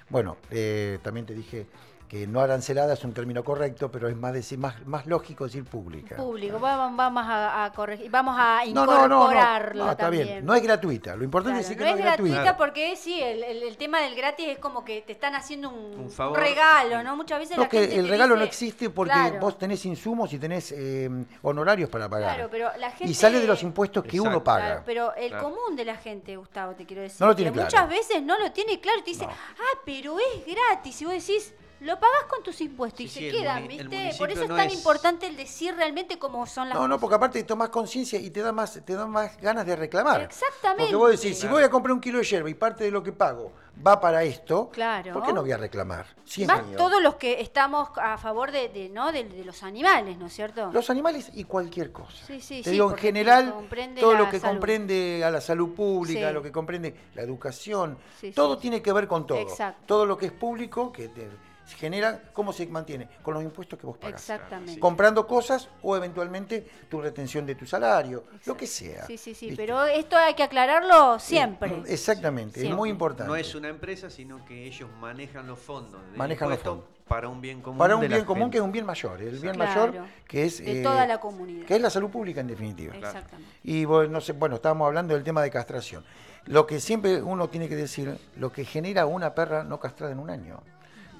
[0.08, 1.66] Bueno, eh, también te dije
[2.10, 5.64] que no arancelada es un término correcto, pero es más, decir, más, más lógico decir
[5.64, 6.16] pública.
[6.16, 10.02] Público, vamos, vamos a, a corregir, vamos a No, no, no, no, incorporarlo no, está
[10.06, 10.26] también.
[10.26, 10.44] bien.
[10.44, 11.14] No es gratuita.
[11.14, 12.34] Lo importante Claro, es decir que no no, es gratuita.
[12.42, 15.70] gratuita porque sí, el, el- el tema del gratis es como que te están haciendo
[15.70, 16.36] un, Un favor.
[16.40, 17.14] regalo, ¿no?
[17.14, 19.38] Muchas veces No, la que gente el regalo no existe porque Claro.
[19.38, 21.08] vos tenés insumos y tenés eh,
[21.42, 22.34] honorarios para pagar.
[22.34, 23.04] Claro, pero la gente...
[23.12, 24.66] y sale de los impuestos que uno paga.
[24.66, 25.44] Claro, pero el Claro.
[25.44, 27.66] común de la gente, Gustavo, te quiero decir, No lo que tiene claro.
[27.66, 29.30] muchas veces no lo tiene claro te dice, No.
[29.32, 31.00] ah, pero es gratis.
[31.02, 34.10] Y vos decís, lo pagás con tus impuestos y Sí, se quedan, ¿viste?
[34.18, 37.00] Por eso es tan es- importante el decir realmente cómo son las No, no, cosas.
[37.00, 40.22] porque aparte tomás conciencia y te da más, te da más ganas de reclamar.
[40.22, 40.82] Exactamente.
[40.84, 43.02] Porque vos decís, si voy a comprar un kilo de yerba y parte de lo
[43.02, 43.52] que pago
[43.86, 45.14] va para esto, Claro.
[45.14, 46.04] ¿por qué no voy a reclamar?
[46.24, 49.10] Si es Más todos los que estamos a favor de, de, ¿no?
[49.10, 50.70] de, de los animales, ¿no es cierto?
[50.72, 52.26] Los animales y cualquier cosa.
[52.26, 54.52] Sí, sí, Te sí, digo, en general, comprende todo lo que salud.
[54.54, 56.34] comprende a la salud pública, Sí.
[56.34, 58.60] lo que comprende la educación, Sí, todo sí.
[58.62, 59.38] tiene que ver con todo.
[59.38, 59.82] Exacto.
[59.86, 61.28] Todo lo que es público, que te
[61.76, 63.08] genera, ¿cómo se mantiene?
[63.22, 64.20] Con los impuestos que vos pagas.
[64.20, 64.80] Exactamente.
[64.80, 69.06] Comprando cosas o eventualmente tu retención de tu salario, lo que sea.
[69.06, 69.62] Sí, sí, sí, ¿viste?
[69.62, 71.82] pero esto hay que aclararlo siempre.
[71.86, 73.28] Exactamente, es muy importante.
[73.28, 76.00] No es una empresa, sino que ellos manejan los fondos.
[76.08, 76.84] del Manejan los fondos.
[77.06, 77.78] Para un bien común.
[77.78, 78.52] Para un de bien común gente.
[78.52, 79.92] que es un bien mayor, el bien Claro.
[79.92, 81.66] mayor que es De eh, toda la comunidad.
[81.66, 82.94] que es la salud pública en definitiva.
[82.94, 83.52] Exactamente.
[83.64, 86.04] Y bueno, no sé, bueno, estábamos hablando del tema de castración.
[86.46, 90.20] Lo que siempre uno tiene que decir, lo que genera una perra no castrada en
[90.20, 90.62] un año.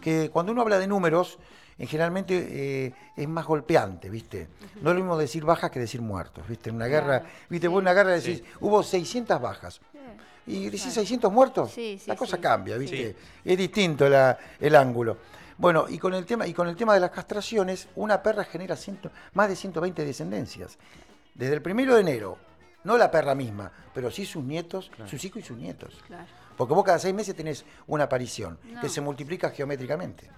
[0.01, 1.39] Que cuando uno habla de números,
[1.79, 2.47] eh, generalmente
[2.87, 4.49] eh, es más golpeante, ¿viste?
[4.83, 6.71] No es lo mismo decir bajas que decir muertos, ¿viste?
[6.71, 7.67] En una Claro, guerra, ¿viste?
[7.67, 7.71] sí.
[7.71, 9.81] Vos en una guerra decís, hubo 600 bajas.
[10.47, 10.95] Y decís Claro.
[10.95, 12.43] 600 muertos, Sí, sí, la cosa sí.
[12.43, 13.13] cambia, ¿viste?
[13.13, 13.17] Sí.
[13.45, 15.17] Es distinto la- el ángulo.
[15.59, 18.75] Bueno, y con el tema y con el tema de las castraciones, una perra genera
[18.77, 20.79] ciento- más de 120 descendencias.
[21.35, 22.39] Desde el primero de enero,
[22.85, 25.95] no la perra misma, pero sí sus nietos, sus hijos y sus nietos.
[26.07, 26.25] Claro.
[26.61, 28.83] Porque vos cada seis meses tenés una aparición No.
[28.83, 30.29] que se multiplica geométricamente.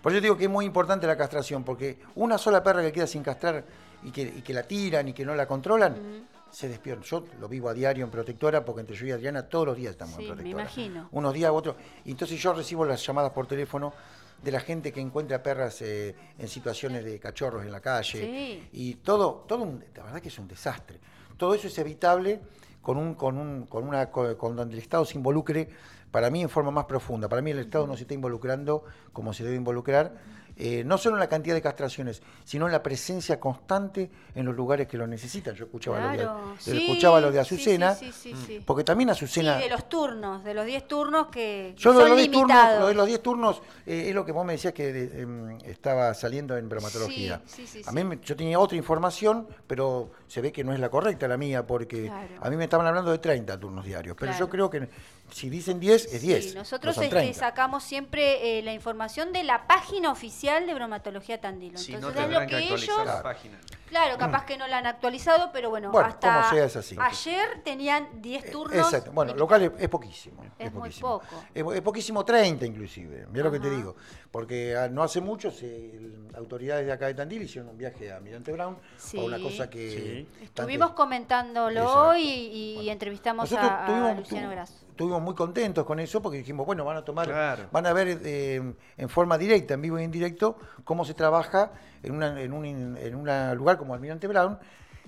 [0.00, 3.08] Por eso digo que es muy importante la castración, porque una sola perra que queda
[3.08, 3.64] sin castrar
[4.04, 7.02] y que, y que la tiran y que no la controlan, se despiertan.
[7.02, 9.90] Yo lo vivo a diario en Protectora porque entre yo y Adriana todos los días
[9.90, 10.62] estamos Sí, en me Protectora.
[10.62, 11.08] imagino.
[11.10, 11.74] Unos días u otros.
[12.04, 13.92] Y entonces yo recibo las llamadas por teléfono
[14.40, 18.20] de la gente que encuentra perras eh, en situaciones de cachorros en la calle.
[18.22, 18.68] Sí.
[18.72, 21.00] Y todo, todo un- la verdad que es un desastre.
[21.36, 22.38] Todo eso es evitable
[22.86, 25.68] con un, con un, con una, co- con donde el Estado se involucre,
[26.12, 27.28] para mí en forma más profunda.
[27.28, 30.12] Para mí el Estado no se está involucrando como se debe involucrar,
[30.58, 34.54] eh, no solo en la cantidad de castraciones, sino en la presencia constante en los
[34.56, 35.54] lugares que lo necesitan.
[35.56, 36.52] Yo escuchaba lo Claro.
[36.54, 38.62] de, Sí, escuchaba lo de Azucena, sí, sí, sí, sí.
[38.64, 39.58] porque también Sí, Azucena...
[39.58, 42.78] de los turnos, de los 10 turnos que Yo lo de son los 10 turnos,
[42.80, 45.58] lo de los 10 turnos eh, es lo que vos me decías que de- em,
[45.64, 47.42] estaba saliendo en bromatología.
[47.46, 50.72] Sí, sí, sí, a mí me- yo tenía otra información, pero se ve que no
[50.72, 52.28] es la correcta la mía, porque Claro.
[52.40, 54.16] a mí me estaban hablando de 30 turnos diarios.
[54.18, 54.46] Pero Claro.
[54.46, 54.88] yo creo que
[55.30, 56.44] si dicen 10, es 10.
[56.44, 57.38] Sí, no nosotros este, 30.
[57.38, 61.78] sacamos siempre eh, la información de la página oficial de Bromatología Tandilo.
[61.78, 63.58] Si no Entonces es lo que ellos, la página.
[63.88, 66.96] claro, capaz que no la han actualizado, pero bueno, Bueno, hasta como sea, es así.
[66.98, 68.78] ayer tenían 10 Eh, turnos.
[68.78, 69.12] Exacto.
[69.12, 70.44] Bueno, local es, es poquísimo.
[70.58, 71.20] Es muy poquísimo.
[71.20, 71.44] poco.
[71.54, 73.26] Es, es poquísimo 30 inclusive.
[73.30, 73.96] Mira lo que te digo.
[74.30, 78.12] Porque ah, no hace mucho se- el- autoridades de acá de Tandil hicieron un viaje
[78.12, 79.16] a Mirante Brown Sí.
[79.16, 80.15] para una cosa que...
[80.42, 82.08] Estuvimos comentándolo Exacto.
[82.08, 84.74] hoy y, y entrevistamos Nosotros a, a tuvimos- Luciano tu- Grasso.
[84.90, 87.64] Estuvimos muy contentos con eso porque dijimos, bueno, van a tomar, Claro.
[87.70, 91.72] van a ver eh, en forma directa, en vivo y en directo, cómo se trabaja
[92.02, 94.58] en, una- en un in- en un lugar como Almirante Brown,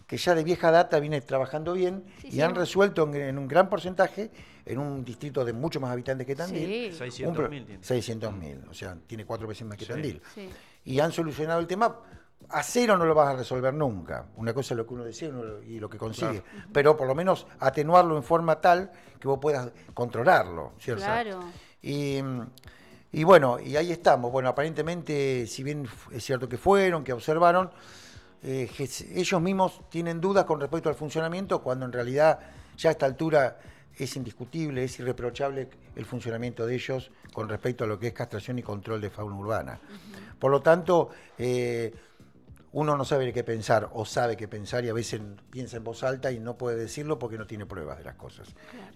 [0.07, 2.40] que ya de vieja data viene trabajando bien Sí, y sí.
[2.42, 4.31] han resuelto en, en un gran porcentaje,
[4.66, 7.25] en un distrito de mucho más habitantes que Tandil, Sí.
[7.25, 7.83] un pro- 600.000 tiene.
[7.83, 9.90] 600.000, o sea, tiene cuatro veces más que Sí.
[9.92, 10.23] Tandil.
[10.35, 10.50] Sí.
[10.85, 11.96] Y han solucionado el tema.
[12.51, 14.27] A cero no lo vas a resolver nunca.
[14.37, 15.31] Una cosa es lo que uno desea
[15.67, 16.42] y lo que consigue.
[16.73, 18.90] Pero por lo menos atenuarlo en forma tal
[19.21, 21.05] que vos puedas controlarlo, ¿cierto?
[21.05, 21.40] Claro.
[21.83, 22.21] Y,
[23.13, 24.33] y bueno, y ahí estamos.
[24.33, 27.71] Bueno, aparentemente, si bien es cierto que fueron, que observaron,
[28.42, 28.71] eh,
[29.15, 32.38] ellos mismos tienen dudas con respecto al funcionamiento, cuando en realidad
[32.77, 33.59] ya a esta altura
[33.96, 38.59] es indiscutible, es irreprochable el funcionamiento de ellos con respecto a lo que es castración
[38.59, 39.81] y control de fauna urbana.
[40.38, 41.92] Por lo tanto, eh,
[42.73, 46.02] uno no sabe qué pensar o sabe qué pensar y a veces piensa en voz
[46.02, 48.48] alta y no puede decirlo porque no tiene pruebas de las cosas.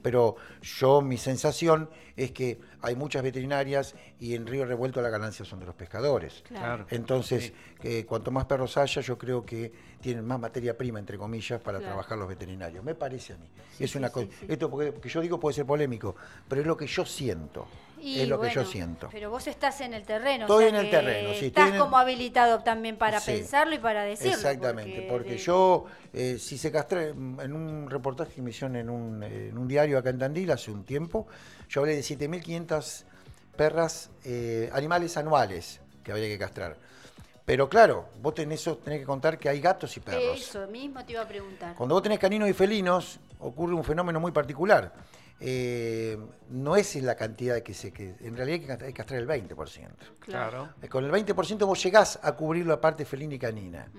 [0.02, 5.44] Pero yo, mi sensación es que hay muchas veterinarias y en Río Revuelto la ganancia
[5.44, 6.42] son de los pescadores.
[6.46, 6.86] Claro.
[6.90, 7.52] Entonces,
[7.82, 11.78] eh, cuanto más perros haya, yo creo que tienen más materia prima, entre comillas, para
[11.78, 11.92] Claro.
[11.94, 12.84] trabajar los veterinarios.
[12.84, 13.46] Me parece a mí.
[13.76, 14.26] Sí, es una sí, cosa.
[14.40, 14.46] sí.
[14.48, 16.14] Esto porque, porque yo digo puede ser polémico,
[16.48, 17.66] pero es lo que yo siento.
[18.02, 19.08] Y es lo que yo siento.
[19.12, 20.46] Pero vos estás en el terreno.
[20.46, 23.30] o Estoy sea en el terreno, sí, Estás el- como habilitado también para Sí.
[23.32, 24.32] pensarlo y para decirlo.
[24.34, 29.22] Exactamente, porque, yo, eh, si se castra, en un reportaje que me hicieron en un,
[29.22, 31.28] en un diario acá en Tandil hace un tiempo,
[31.68, 33.04] yo hablé de 7.500
[33.56, 36.76] perras, eh, animales anuales que habría que castrar.
[37.44, 40.40] Pero claro, vos tenés, eso, tenés que contar que hay gatos y perros.
[40.40, 41.74] Eso mismo te iba a preguntar.
[41.76, 44.92] Cuando vos tenés caninos y felinos, ocurre un fenómeno muy particular.
[45.44, 46.16] Eh,
[46.50, 47.92] no es la cantidad que se...
[47.92, 49.88] Que, en realidad hay que castrar, el 20%.
[50.20, 50.68] Claro.
[50.80, 53.90] Eh, Con el 20% vos llegás a cubrir la parte felina y canina.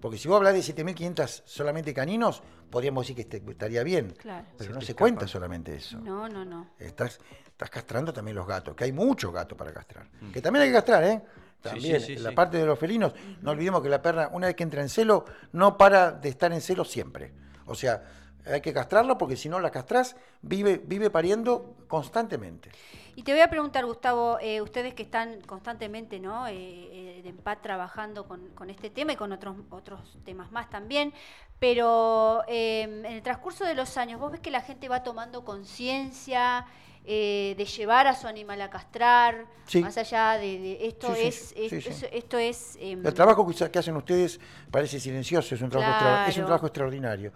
[0.00, 4.14] Porque si vos hablas de 7.500 solamente caninos, podríamos decir que este- estaría bien.
[4.16, 4.46] Claro.
[4.56, 4.98] Pero Se no se escapa.
[5.00, 5.98] cuenta solamente eso.
[5.98, 6.70] No, no, no.
[6.78, 10.06] Estás, estás castrando también los gatos, que hay muchos gatos para castrar.
[10.32, 11.20] Que también hay que castrar, ¿eh?
[11.60, 12.34] También, sí, sí, la sí.
[12.36, 15.24] parte de los felinos, no olvidemos que la perra, una vez que entra en celo,
[15.52, 17.32] no para de estar en celo siempre.
[17.66, 18.02] O sea,
[18.46, 22.70] hay que castrarlo porque si no la castrás, vive, vive pariendo constantemente.
[23.14, 26.46] Y te voy a preguntar, Gustavo, eh, ustedes que están constantemente ¿no?
[26.46, 30.70] Eh, eh, de EMPAT trabajando con, con este tema y con otros, otros temas más
[30.70, 31.12] también,
[31.58, 36.66] pero en el transcurso de los años, ¿vos ves que la gente va tomando conciencia
[37.04, 39.46] eh, de llevar a su animal a castrar?
[39.66, 39.80] Sí.
[39.80, 43.96] Más allá de, de- esto Sí, es, sí, esto es em, El trabajo que hacen
[43.96, 44.38] ustedes
[44.70, 47.32] parece silencioso, es un trabajo, es un trabajo extraordinario.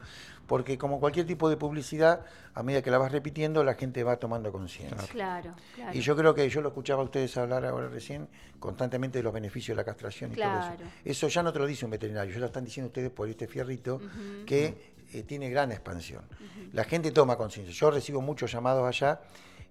[0.46, 4.16] Porque como cualquier tipo de publicidad, a medida que la vas repitiendo, la gente va
[4.16, 4.96] tomando conciencia.
[5.08, 5.92] Claro, claro.
[5.92, 8.28] Y yo creo que yo lo escuchaba a ustedes hablar ahora recién
[8.60, 10.84] constantemente de los beneficios de la castración y todo eso.
[11.04, 13.48] Eso ya no te lo dice un veterinario, ya lo están diciendo ustedes por este
[13.48, 14.00] fierrito
[14.46, 16.22] que eh, tiene gran expansión.
[16.72, 17.74] La gente toma conciencia.
[17.74, 19.20] Yo recibo muchos llamados allá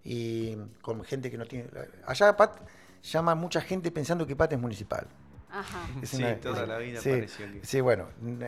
[0.05, 1.67] y con gente que no tiene...
[2.05, 2.59] Allá Pat
[3.03, 5.07] llama a mucha gente pensando que Pat es municipal.
[5.49, 5.79] Ajá.
[6.01, 8.07] Es Sí, toda la vida sí, pareció que- Sí, bueno,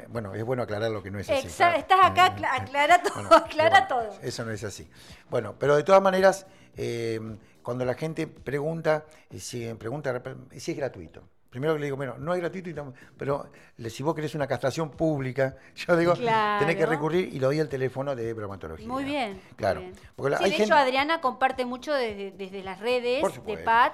[0.10, 1.48] bueno, es bueno aclarar lo que no es así.
[1.48, 4.20] Exa- estás acá, acla- eh, aclara todo, bueno, aclara bueno, todo.
[4.22, 4.90] Eso no es así.
[5.30, 6.46] Bueno, pero de todas maneras,
[6.76, 7.20] eh,
[7.64, 9.06] cuando la gente pregunta,
[9.38, 10.22] si pregunta
[10.58, 11.24] si es gratuito.
[11.50, 14.36] Primero que le digo, bueno, no es gratuito, y tam- pero le- si vos querés
[14.36, 18.88] una castración pública, yo digo, tenés que recurrir y lo doy al teléfono de bromatología.
[18.88, 19.40] Muy bien.
[19.56, 19.80] Claro.
[19.82, 20.02] muy bien.
[20.16, 23.58] Porque la- Sí, hay de gente- hecho, Adriana comparte mucho desde, desde las redes de
[23.58, 23.94] PAT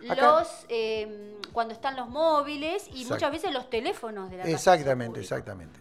[0.00, 3.14] sí, Acá- los eh, cuando están los móviles y Exacto.
[3.14, 5.78] muchas veces los teléfonos de la Exactamente, exactamente.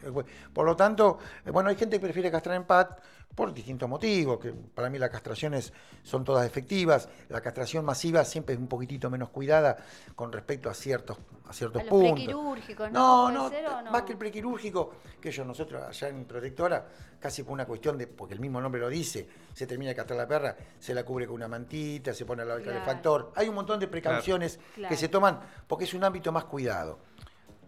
[0.54, 2.88] Por lo tanto, eh, bueno, hay gente que prefiere castrar en PAD
[3.36, 5.74] por distintos motivos, que para mí las castraciones
[6.04, 7.10] son todas efectivas.
[7.30, 9.78] La castración masiva siempre es un poquitito menos cuidada
[10.16, 11.18] con respecto a ciertos,
[11.48, 12.14] a ciertos A puntos.
[12.14, 13.50] prequirúrgicos, No, ¿no?
[13.50, 16.88] ¿Puede no, más que el prequirúrgico, que yo nosotros allá en Protectora,
[17.20, 20.18] casi por una cuestión de, porque el mismo nombre lo dice, se termina de castrar
[20.20, 22.80] la perra, se la cubre con una mantita, se pone al lado del Claro.
[22.86, 23.32] calefactor.
[23.36, 24.90] Hay un montón de precauciones Claro.
[24.90, 27.00] que se toman porque es un ámbito más cuidado.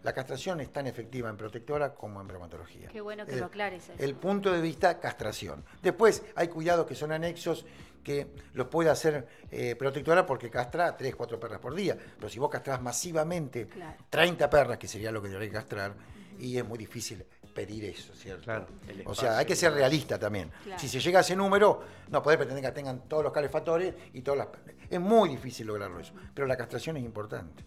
[0.05, 2.89] La castración es tan efectiva en protectora como en bromatología.
[2.89, 3.93] Qué bueno que El- lo aclares eso.
[3.97, 5.65] El punto de vista castración.
[5.81, 7.65] Después hay cuidados que son anexos
[8.03, 11.97] que los puede hacer eh, protectora porque castra 3, 4 perras por día.
[12.17, 13.97] Pero si vos castrás masivamente Claro.
[14.11, 15.95] 30 perras, que sería lo que debería castrar,
[16.37, 17.25] y es muy difícil
[17.55, 18.43] pedir eso, ¿cierto?
[18.43, 18.67] Claro,
[19.05, 20.51] o sea, hay que ser realista también.
[20.65, 20.79] Claro.
[20.79, 24.21] Si se llega a ese número, no podés pretender que tengan todos los calefactores y
[24.21, 24.47] todas las...
[24.87, 26.13] Es muy difícil lograrlo eso.
[26.35, 27.63] Pero la castración es importante.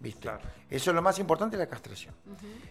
[0.00, 0.22] ¿Viste?
[0.22, 0.40] Claro.
[0.70, 2.14] Eso es lo más importante, la castración.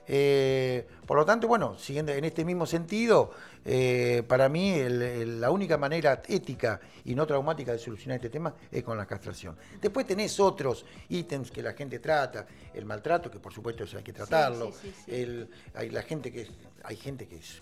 [0.08, 3.32] Eh, por lo tanto, bueno, siguiendo en este mismo sentido,
[3.64, 8.30] eh, para mí el- el- la única manera ética y no traumática de solucionar este
[8.32, 9.56] tema es con la castración.
[9.80, 14.04] Después tenés otros ítems que la gente trata, el maltrato, que por supuesto eso hay
[14.04, 15.12] que tratarlo, sí, sí, sí.
[15.16, 16.52] el- hay la gente que es-
[16.84, 17.60] hay gente que es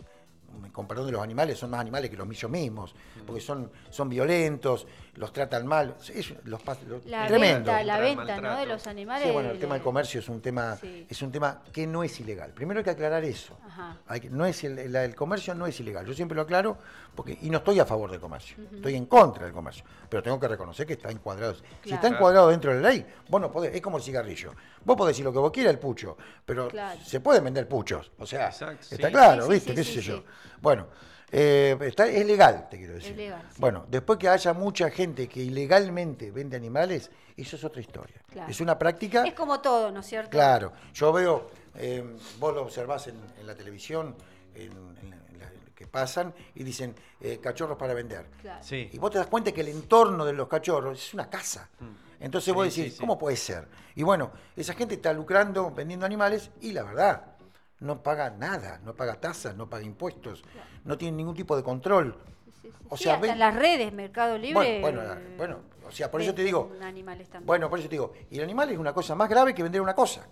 [0.72, 2.93] con perdón de los animales, son más animales que los millos mismos,
[3.26, 7.72] porque son, son violentos, los tratan mal, es, los, pas- lo- La tremendo.
[7.72, 8.58] venta, la venta, ¿no?
[8.58, 9.28] De los animales.
[9.28, 11.08] Sí, bueno, el tema del comercio es un tema, Sí.
[11.10, 12.51] es un tema que no es ilegal.
[12.51, 13.58] Primero hay que aclarar eso.
[13.66, 13.97] Ajá.
[14.08, 16.05] Hay que- no es el, el- el comercio no es ilegal.
[16.05, 16.78] Yo siempre lo aclaro
[17.18, 18.55] porque y no estoy a favor del comercio.
[18.74, 21.55] Estoy en contra del comercio, pero tengo que reconocer que está encuadrado.
[21.84, 24.53] Si está encuadrado dentro de la ley, vos no podés, es como el cigarrillo.
[24.86, 26.15] Vos podés decir lo que vos quieras el pucho,
[26.45, 26.99] pero Claro.
[27.03, 28.11] se pueden vender puchos.
[28.20, 29.11] O sea, Exacto, está sí.
[29.13, 29.70] claro, Sí, sí, ¿viste?
[29.72, 30.07] sí, ¿Qué sí, sé sí.
[30.09, 30.24] yo?
[30.61, 30.88] Bueno,
[31.32, 33.11] eh, está, es legal, te quiero decir.
[33.11, 33.55] Es legal, sí.
[33.59, 38.22] Bueno, después que haya mucha gente que ilegalmente vende animales, eso es otra historia.
[38.32, 38.49] Claro.
[38.49, 39.26] Es una práctica.
[39.26, 40.30] Es como todo, ¿no es cierto?
[40.30, 44.15] Claro, yo veo, eh, vos lo observás en, en la televisión,
[44.55, 45.26] en, en
[45.78, 48.25] que pasan y dicen eh, cachorros para vender.
[48.41, 48.63] Claro.
[48.63, 48.89] Sí.
[48.91, 51.69] Y vos te das cuenta que el entorno de los cachorros es una casa.
[52.19, 52.69] Entonces vos Mm.
[52.69, 52.99] Decís, sí, sí.
[52.99, 53.67] ¿cómo puede ser?
[53.95, 57.25] Y bueno, esa gente está lucrando vendiendo animales y la verdad,
[57.80, 60.43] no paga nada, no paga tasas, no paga impuestos,
[60.84, 62.17] no tiene ningún tipo de control.
[62.89, 64.82] O sí, sea, hasta ven- las redes, Mercado Libre.
[64.82, 67.45] Bueno, bueno, bueno, o sea, por eso te digo, Animales también.
[67.45, 69.80] bueno, por eso te digo, y el animal es una cosa más grave que vender
[69.82, 70.25] una cosa.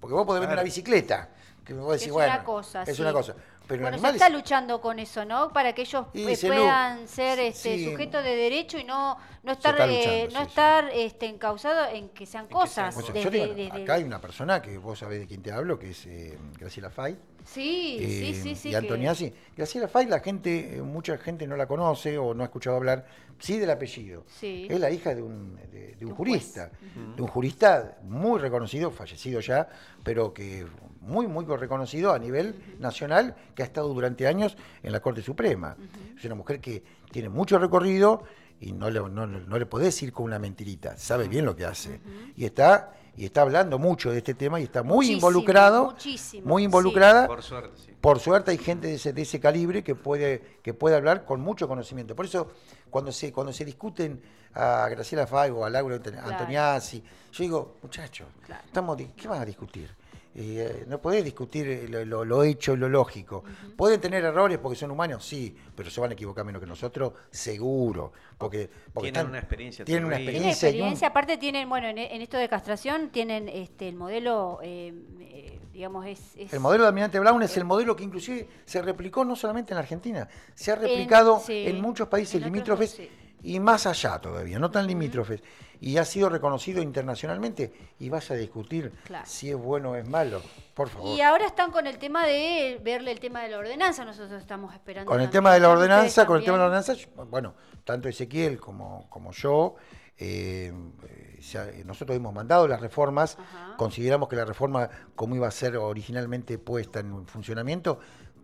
[0.00, 0.60] Porque vos podés vender Claro.
[0.62, 1.28] una bicicleta,
[1.64, 3.02] que vos decís, es bueno, una cosa, es sí.
[3.02, 3.34] una cosa.
[3.68, 5.52] Pero bueno, se está es- luchando con eso, ¿no?
[5.52, 7.84] Para que ellos Y eh, puedan ser este, sí.
[7.90, 12.26] sujetos de derecho y no, no estar, eh, no sí, estar este, encausados en que
[12.26, 12.92] sean cosas.
[12.92, 15.26] sean o sea, desde- yo digo, desde- acá hay una persona que vos sabés de
[15.28, 17.16] quién te hablo, que es eh, Graciela Fay.
[17.44, 18.68] Sí, sí, eh, sí, sí.
[18.68, 19.32] y que- Antoniazzi.
[19.56, 23.06] Graciela Fay, la gente, mucha gente no la conoce o no ha escuchado hablar,
[23.38, 24.24] sí del apellido.
[24.26, 24.66] Sí.
[24.70, 26.70] Es la hija de un, de, de un un jurista,
[27.16, 29.68] de un jurista muy reconocido, fallecido ya,
[30.02, 30.66] pero que
[31.00, 35.76] muy, muy reconocido a nivel nacional, que ha estado durante años en la Corte Suprema.
[36.18, 38.22] Es una mujer que tiene mucho recorrido
[38.60, 41.64] y no le, no, no le podés ir con una mentirita, sabe bien lo que
[41.64, 42.00] hace.
[42.36, 46.46] Y está y está hablando mucho de este tema y está muy Muchísimo, involucrado, muchísimo,
[46.46, 46.64] muy sí.
[46.64, 47.26] involucrada.
[47.26, 47.92] Por suerte, sí.
[48.00, 51.40] Por suerte hay gente de ese, de ese calibre que puede, que puede hablar con
[51.40, 52.16] mucho conocimiento.
[52.16, 52.50] Por eso,
[52.88, 54.22] cuando se, cuando se discuten
[54.54, 57.02] a Graciela Fay o a Laura Ant- Antoniazzi,
[57.32, 58.62] yo digo, muchachos, Claro.
[58.66, 59.94] estamos, ¿qué van a discutir?
[60.32, 63.42] Eh, no podés discutir eh, lo, lo- lo hecho y lo lógico.
[63.76, 67.12] Pueden tener errores porque son humanos, sí, pero se van a equivocar menos que nosotros,
[67.30, 68.12] seguro.
[68.38, 70.16] Porque, porque Tienen una experiencia Tienen una.
[70.18, 71.06] Tienen experiencia.
[71.08, 75.58] un- aparte tienen, bueno, en, en esto de castración tienen este el modelo, eh, eh,
[75.72, 79.24] digamos, es, es- El modelo de Almirante Brown es el modelo que inclusive se replicó
[79.24, 82.90] no solamente en la Argentina, se ha replicado en, sí, muchos países en otros, limítrofes
[82.92, 83.08] sí.
[83.42, 85.42] y más allá todavía, no tan limítrofes.
[85.80, 89.24] Y ha sido reconocido internacionalmente y vas a discutir Claro.
[89.26, 90.42] si es bueno o es malo,
[90.74, 91.16] por favor.
[91.16, 94.74] Y ahora están con el tema de verle el tema de la ordenanza, nosotros estamos
[94.74, 95.08] esperando.
[95.10, 95.30] Con el también.
[95.42, 96.94] tema de la ¿Saben ustedes ordenanza, con el tema de la ordenanza,
[97.30, 97.54] bueno,
[97.84, 99.76] tanto Ezequiel como, como yo,
[100.18, 100.70] eh,
[101.08, 103.74] eh, nosotros hemos mandado las reformas, Ajá.
[103.78, 108.00] consideramos que la reforma, como iba a ser originalmente puesta en funcionamiento,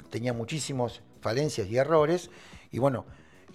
[0.09, 2.31] tenía muchísimos falencias y errores,
[2.71, 3.05] y bueno,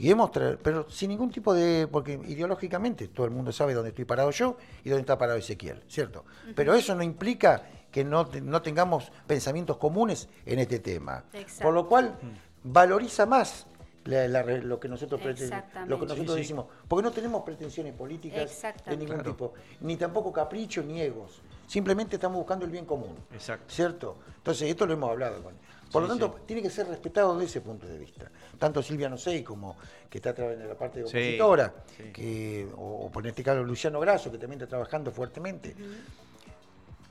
[0.02, 3.89] y hemos tra- pero sin ningún tipo de, porque ideológicamente todo el mundo sabe dónde
[3.89, 6.26] estoy parado yo y dónde está parado Ezequiel, ¿cierto?
[6.56, 11.24] Pero eso no implica que no, no tengamos pensamientos comunes en este tema.
[11.34, 11.64] Exacto.
[11.64, 12.16] Por lo cual
[12.64, 13.68] valoriza más
[14.06, 16.39] la- la re- lo que nosotros lo que nosotros Sí, sí.
[16.39, 19.32] decimos, porque no tenemos pretensiones políticas de ningún Claro.
[19.32, 21.41] tipo, ni tampoco caprichos ni egos.
[21.68, 23.16] Simplemente estamos buscando el bien común.
[23.32, 23.66] Exacto.
[23.72, 24.18] ¿Cierto?
[24.38, 25.54] Entonces, esto lo hemos hablado con,
[25.92, 26.44] Por lo tanto, sí.
[26.46, 28.30] tiene que ser respetado desde ese punto de vista.
[28.58, 29.76] Tanto Silvia Nosei como
[30.10, 32.04] que está trabajando en la parte de compositora, sí.
[32.14, 35.76] que, o, o por este caso Luciano Grasso, que también está trabajando fuertemente.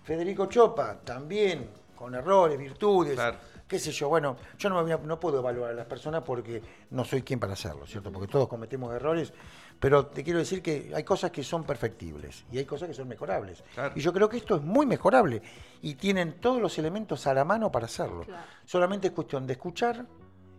[0.05, 3.37] Federico Chopa, también con errores, virtudes, Claro.
[3.69, 4.09] qué sé yo.
[4.09, 7.53] Bueno, yo no, me no puedo evaluar a las personas porque no soy quien para
[7.53, 8.11] hacerlo, ¿cierto?
[8.11, 9.33] Porque todos cometemos errores,
[9.81, 13.09] pero te quiero decir que hay cosas que son perfectibles y hay cosas que son
[13.09, 13.65] mejorables.
[13.75, 13.95] Claro.
[13.97, 15.41] Y yo creo que esto es muy mejorable
[15.83, 18.21] y tienen todos los elementos a la mano para hacerlo.
[18.25, 18.43] Claro.
[18.67, 20.05] Solamente es cuestión de escuchar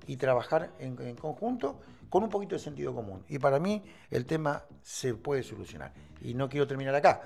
[0.07, 3.23] y trabajar en, en conjunto con un poquito de sentido común.
[3.29, 5.93] Y para mí el tema se puede solucionar.
[6.21, 7.21] Y no quiero terminar acá.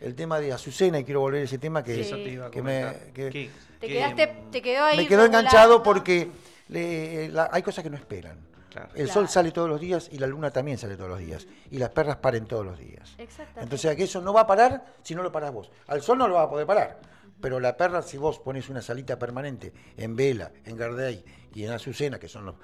[0.00, 2.00] El tema de Azucena, y quiero volver a ese tema que, Sí.
[2.02, 3.12] Eso te iba a que me, comentar.
[3.12, 4.96] que ¿Qué- Te qué- quedaste, te quedó ahí.
[4.98, 6.30] me quedó enganchado porque
[6.68, 8.38] le- la- hay cosas que no esperan.
[8.78, 8.90] Claro.
[8.94, 9.12] El Claro.
[9.20, 11.46] sol sale todos los días y la luna también sale todos los días.
[11.70, 13.14] Y las perras paren todos los días.
[13.18, 13.62] Exactamente.
[13.62, 15.70] Entonces, que eso no va a parar si no lo parás vos.
[15.88, 17.00] Al sol no lo va a poder parar.
[17.40, 21.24] Pero la perra, si vos pones una salita permanente en Vela, en Gardey
[21.54, 22.56] y en Azucena, que son los.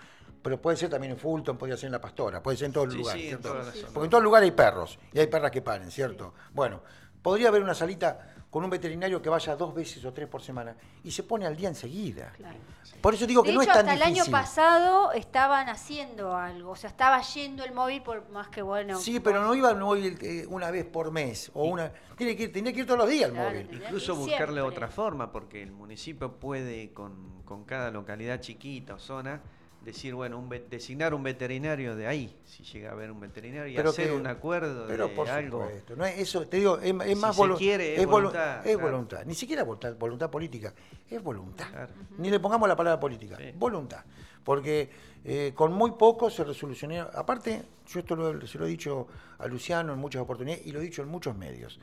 [0.42, 2.86] Pero puede ser también en Fulton, podría ser en La Pastora, puede ser en todos
[2.88, 3.22] los Sí, lugares.
[3.22, 3.38] sí, en.
[3.92, 6.34] Porque en todo lugar hay perros y hay perras que paren, ¿cierto?
[6.52, 6.82] Bueno,
[7.22, 10.76] podría haber una salita con un veterinario que vaya dos veces o tres por semana
[11.02, 12.30] y se pone al día enseguida.
[12.36, 12.56] Claro.
[13.00, 14.30] Por eso digo que no es tan hasta el año difícil.
[14.30, 18.96] pasado estaban haciendo algo, o sea, estaba yendo el móvil por más que bueno.
[19.00, 21.90] Sí, pero no iba al móvil eh, una vez por mes o una.
[22.16, 23.66] Tiene que ir, tenía que ir todos los días al Claro, móvil.
[23.66, 24.60] tenía Incluso buscarle siempre.
[24.60, 29.42] otra forma, porque el municipio puede con, con cada localidad chiquita o zona
[29.84, 33.72] decir, bueno, un ve- designar un veterinario de ahí, si llega a haber un veterinario,
[33.72, 35.62] y Pero hacer que- un acuerdo Pero de por algo.
[35.64, 38.66] supuesto, no es eso, te digo, es, es Si más volu- quiere, es volu- voluntad,
[38.66, 38.90] es claro.
[38.90, 39.24] voluntad.
[39.26, 40.72] Ni siquiera voluntad, voluntad política,
[41.10, 41.68] es voluntad.
[41.70, 41.92] Claro.
[42.18, 43.52] Ni le pongamos la palabra política, Sí.
[43.56, 44.04] voluntad.
[44.42, 44.90] Porque
[45.26, 47.08] eh, con muy poco se resolucionó.
[47.14, 49.06] Aparte, yo esto lo- se lo he dicho
[49.38, 51.80] a Luciano en muchas oportunidades y lo he dicho en muchos medios.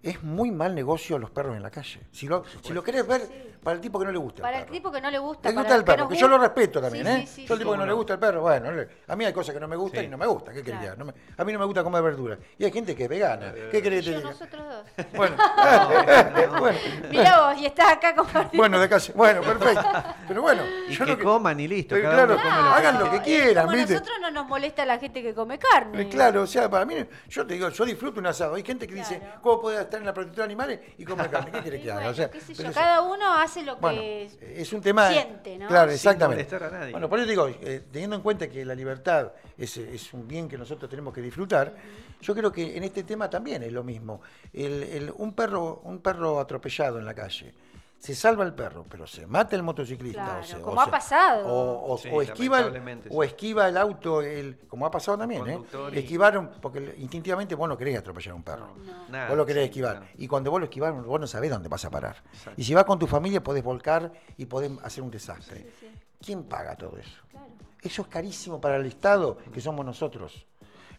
[0.00, 1.98] Es muy mal negocio los perros en la calle.
[2.12, 3.22] Si lo, si lo querés ver,
[3.62, 4.42] para el tipo que no le gusta.
[4.42, 4.72] Para el el perro.
[4.74, 5.48] tipo que no le gusta.
[5.48, 7.20] Le para gusta el perro, que yo lo respeto también, Sí, ¿eh?
[7.26, 7.64] sí, sí, yo el sí.
[7.64, 9.60] tipo que no le gusta el perro, bueno, no le- a mí hay cosas que
[9.60, 10.06] no me gustan Sí.
[10.06, 10.96] y no me gusta, ¿qué querés Claro.
[10.96, 12.38] No me- a mí no me gusta comer verduras.
[12.58, 14.30] Y hay gente que es vegana, ¿qué querés que Yo, te diga?
[14.30, 15.06] nosotros dos.
[15.14, 15.36] Bueno,
[16.58, 16.78] bueno,
[17.10, 18.58] Mirá vos, y estás acá compartiendo.
[18.58, 19.84] bueno, de casa, bueno, perfecto.
[20.28, 21.96] Pero bueno, Y yo que no que- coman y listo.
[21.96, 23.92] Eh, cada claro, uno come lo que hagan lo que quieran, Como ¿viste?
[23.94, 26.02] nosotros no nos molesta la gente que come carne.
[26.02, 26.94] Eh, Claro, o sea, para mí,
[27.28, 28.54] yo te digo, yo disfruto un asado.
[28.54, 29.20] Hay gente que dice.
[29.40, 31.50] ¿cómo puede estar en la protección de animales y comer carne?
[31.52, 32.10] ¿Qué quiere Y que haga?
[32.10, 34.80] O sea, qué sé pero yo, eso- cada uno hace lo que Bueno, es un
[34.80, 35.10] tema.
[35.10, 35.68] siente, ¿no?
[35.68, 36.44] Claro, exactamente.
[36.44, 36.92] molestar a nadie.
[36.92, 40.48] Bueno, por eso digo, eh, teniendo en cuenta que la libertad es, es un bien
[40.48, 41.74] que nosotros tenemos que disfrutar,
[42.20, 44.22] yo creo que en este tema también es lo mismo.
[44.52, 47.52] El- el- un, perro, un perro atropellado en la calle.
[48.02, 50.24] Se salva el perro, pero se mata el motociclista.
[50.24, 51.46] Claro, o se- como o ha pasado.
[51.46, 55.46] O, o- Sí, o esquiva el, o esquiva el auto, el, como ha pasado también,
[55.46, 55.60] ¿eh?
[55.92, 58.74] Y- Esquivaron, porque instintivamente vos no querés atropellar a un perro.
[59.08, 59.98] Nada, Vos lo querés sí, esquivar.
[59.98, 60.12] claro.
[60.18, 62.16] Y cuando vos lo esquivás, vos no sabés dónde vas a parar.
[62.32, 62.60] Exacto.
[62.60, 65.70] Y si vas con tu familia, podés volcar y podés hacer un desastre.
[66.20, 67.20] ¿Quién paga todo eso?
[67.80, 70.44] Eso es carísimo para el Estado, que somos nosotros.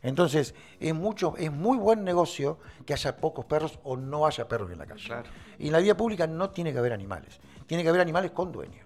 [0.04, 4.70] Entonces, es mucho, es muy buen negocio que haya pocos perros o no haya perros
[4.72, 5.06] en la calle.
[5.06, 5.30] Claro.
[5.58, 7.40] Y en la vía pública no tiene que haber animales.
[7.66, 8.84] Tiene que haber animales con dueño.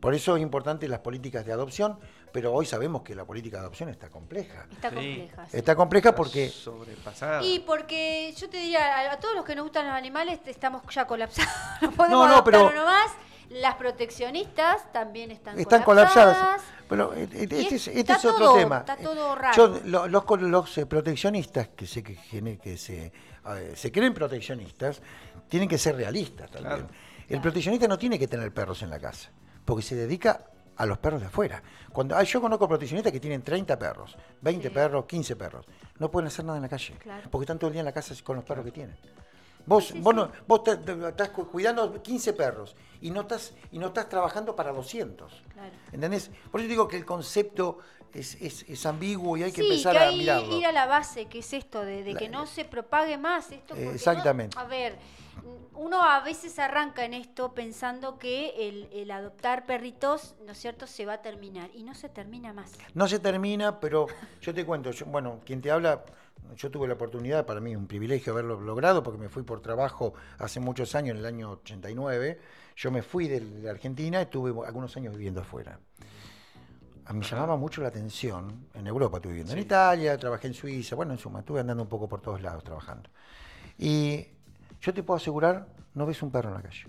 [0.00, 1.98] Por eso es importante las políticas de adopción,
[2.32, 4.66] pero hoy sabemos que la política de adopción está compleja.
[4.72, 4.94] Está Sí.
[4.96, 5.46] compleja.
[5.48, 5.56] sí.
[5.56, 7.42] Está compleja porque Sobrepasada.
[7.44, 10.50] Y porque yo te diría, a, a todos los que nos gustan los animales te-
[10.50, 11.52] estamos ya colapsados.
[11.82, 13.12] No podemos No, pero- uno más.
[13.52, 16.62] Las proteccionistas también están, están colapsadas.
[16.88, 18.78] Pero eh, este es, es- este está es otro todo- tema.
[18.78, 19.56] está Eh, todo raro.
[19.56, 23.12] yo, lo- los, los, eh, proteccionistas que se, que, se,
[23.74, 25.00] se creen proteccionistas
[25.48, 26.76] tienen que ser realistas también.
[26.86, 26.88] Claro.
[27.28, 29.30] El proteccionista no tiene que tener perros en la casa,
[29.64, 30.44] porque se dedica
[30.76, 31.62] a los perros de afuera.
[31.92, 34.74] Cuando ah, yo conozco proteccionistas que tienen 30 perros, 20 Sí.
[34.74, 35.66] perros, 15 perros.
[35.98, 37.28] No pueden hacer nada en la calle, Claro.
[37.30, 38.96] porque están todo el día en la casa con los perros que tienen.
[39.66, 43.78] Vos, vos, no- vos te- te- estás cu- cuidando 15 perros y no estás, y
[43.78, 45.42] no estás trabajando para 200.
[45.52, 45.72] Claro.
[45.92, 46.30] ¿Entendés?
[46.50, 47.78] Por eso digo que el concepto
[48.12, 50.58] es, es- es ambiguo y hay que sí, empezar que a hay mirarlo.
[50.58, 53.74] ir a la base, que es esto, de, de que no se propague más esto.
[53.74, 54.58] no- Exactamente.
[54.58, 54.98] a ver,
[55.74, 60.86] uno a veces arranca en esto pensando que el, el adoptar perritos, ¿no es cierto?,
[60.86, 61.70] se va a terminar.
[61.74, 62.72] Y no se termina más.
[62.94, 64.06] No se termina, pero
[64.40, 66.04] yo te cuento, yo- bueno, quien te habla,
[66.56, 69.60] yo tuve la oportunidad, para mí es un privilegio haberlo logrado, porque me fui por
[69.60, 72.38] trabajo hace muchos años, en el año 89,
[72.76, 75.78] yo me fui de la Argentina y estuve algunos años viviendo afuera.
[77.04, 80.54] A mí me llamaba mucho la atención, en Europa estuve viviendo, en Italia, trabajé en
[80.54, 83.10] Suiza, bueno, en suma, estuve andando un poco por todos lados trabajando.
[83.78, 84.26] Y
[84.80, 86.86] yo te puedo asegurar, no ves un perro en la calle.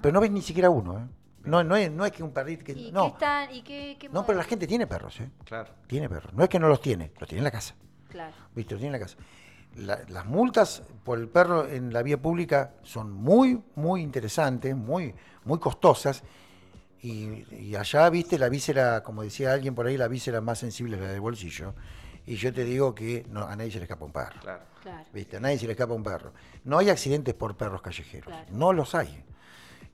[0.00, 1.06] Pero no ves ni siquiera uno, ¿eh?
[1.44, 2.64] No, no, es, no es que un perrito...
[2.64, 3.52] Que, ¿Y qué no, están?
[3.52, 5.30] ¿Y qué, qué no, pero la gente tiene perros, ¿eh?
[5.44, 5.72] Claro.
[5.86, 6.32] Tiene perros.
[6.34, 7.74] No es que no los tiene, los tiene en la casa.
[8.12, 8.34] Claro.
[8.54, 9.16] Tiene en la casa.
[9.76, 15.14] La- las multas por el perro en la vía pública son muy, muy interesantes, muy,
[15.44, 16.22] muy costosas.
[17.00, 20.96] Y, y allá, viste, la víscera, como decía alguien por ahí, la víscera más sensible
[20.96, 21.74] es la del bolsillo.
[22.26, 24.40] Y yo te digo que no, a nadie se le escapa un perro.
[24.40, 24.62] Claro.
[24.82, 25.04] Claro.
[25.12, 25.36] ¿Viste?
[25.36, 26.32] A nadie se le escapa un perro.
[26.64, 28.26] No hay accidentes por perros callejeros.
[28.26, 28.46] Claro.
[28.52, 29.24] No los hay.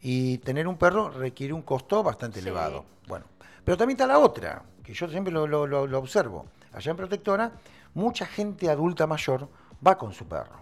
[0.03, 2.47] Y tener un perro requiere un costo bastante Sí.
[2.47, 2.85] elevado.
[3.07, 3.25] Bueno,
[3.65, 6.47] pero también está la otra, que yo siempre lo, lo- lo- lo observo.
[6.73, 7.53] Allá en Protectora,
[7.95, 9.49] mucha gente adulta mayor
[9.87, 10.61] va con su perro.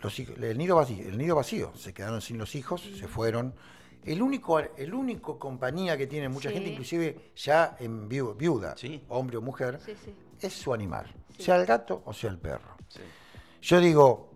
[0.00, 3.54] Los el, nido vacío, el nido vacío, se quedaron sin los hijos, se fueron.
[4.04, 6.54] El único, el único compañía que tiene mucha Sí.
[6.56, 9.04] gente, inclusive ya en viu- viuda, Sí.
[9.08, 9.94] hombre o mujer, Sí,
[10.40, 11.06] es su animal,
[11.38, 12.76] sea el gato o sea el perro.
[13.60, 14.32] Yo digo,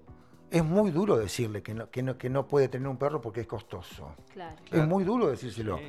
[0.53, 3.41] es muy duro decirle que no, que no, que no puede tener un perro porque
[3.41, 4.15] es costoso.
[4.33, 4.55] Claro.
[4.71, 5.81] Es muy duro decírselo,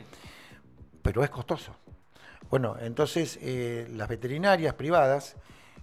[1.04, 1.76] pero es costoso.
[2.50, 5.36] Bueno, entonces eh, las veterinarias privadas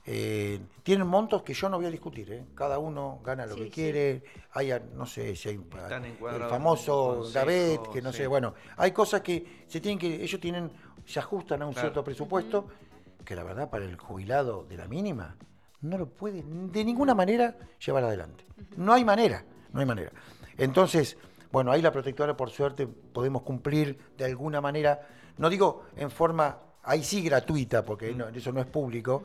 [0.06, 2.30] eh, tienen montos que yo no voy a discutir.
[2.32, 2.44] ¿eh?
[2.54, 3.70] Cada uno gana lo Sí, que sí.
[3.70, 4.22] quiere.
[4.52, 8.18] Hay, a- no sé si hay el famoso Gavet, que no sí.
[8.18, 8.26] sé.
[8.26, 10.70] Bueno, hay cosas que se tienen que ellos tienen
[11.06, 11.88] se ajustan a un Claro.
[11.88, 12.66] cierto presupuesto
[13.24, 15.36] que la verdad para el jubilado de la mínima
[15.82, 18.44] no lo puede de ninguna manera llevar adelante.
[18.76, 20.12] No hay manera, no hay manera.
[20.56, 21.18] Entonces,
[21.52, 25.06] bueno, ahí la protectora por suerte podemos cumplir de alguna manera,
[25.38, 29.22] no digo en forma, ahí sí gratuita, porque no- eso no es público,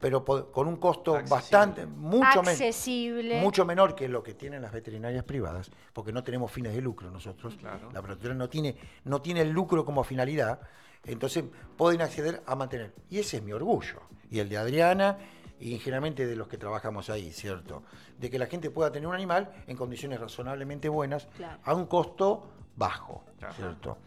[0.00, 1.34] pero po- con un costo Accesible.
[1.36, 6.52] bastante, mucho, men- mucho menor que lo que tienen las veterinarias privadas, porque no tenemos
[6.52, 7.54] fines de lucro nosotros.
[7.56, 7.90] Claro.
[7.92, 10.60] La protectora no tiene, no tiene el lucro como finalidad,
[11.04, 11.44] entonces
[11.76, 12.94] pueden acceder a mantener.
[13.10, 14.00] Y ese es mi orgullo.
[14.30, 15.18] Y el de Adriana,
[15.58, 17.82] y generalmente de los que trabajamos ahí, ¿cierto?
[18.18, 21.58] De que la gente pueda tener un animal en condiciones razonablemente buenas, Claro.
[21.64, 23.52] a un costo bajo, Ajá.
[23.54, 23.98] ¿cierto?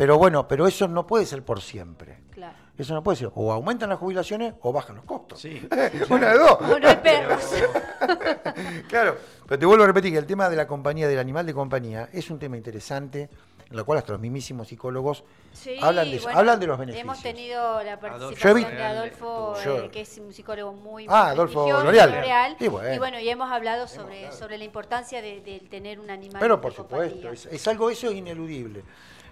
[0.00, 2.20] Pero bueno, pero eso no puede ser por siempre.
[2.30, 2.56] Claro.
[2.78, 3.30] Eso no puede ser.
[3.34, 5.38] O aumentan las jubilaciones o bajan los costos.
[5.42, 5.68] Sí.
[6.08, 6.52] Una de dos.
[6.58, 7.44] O no hay perros.
[8.88, 11.52] Claro, pero te vuelvo a repetir que el tema de la compañía, del animal de
[11.52, 13.28] compañía, es un tema interesante,
[13.70, 15.22] en el cual hasta los mismísimos psicólogos
[15.52, 17.04] Sí, hablan, de, bueno, hablan de los beneficios.
[17.04, 21.70] Hemos tenido la participación de Adolfo, Yo- eh, que es un psicólogo muy, Ah, Adolfo
[21.70, 22.56] L'Oreal.
[22.70, 22.94] Bueno.
[22.94, 26.56] Y bueno, y hemos hablado sobre, sobre la importancia de, de tener un animal Pero
[26.56, 27.32] de por supuesto, compañía.
[27.32, 28.82] es, es algo, eso es ineludible.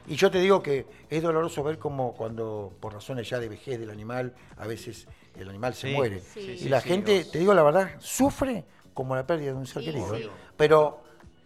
[0.08, 3.78] Y yo te digo que es doloroso ver cómo cuando, por razones ya de vejez
[3.78, 5.06] del animal, a veces
[5.36, 6.20] el animal se Sí, muere.
[6.20, 9.52] sí, y sí, la sí, gente, vos- te digo la verdad, sufre como la pérdida
[9.52, 10.16] de un ser Sí, querido.
[10.16, 10.26] sí.
[10.56, 11.02] Pero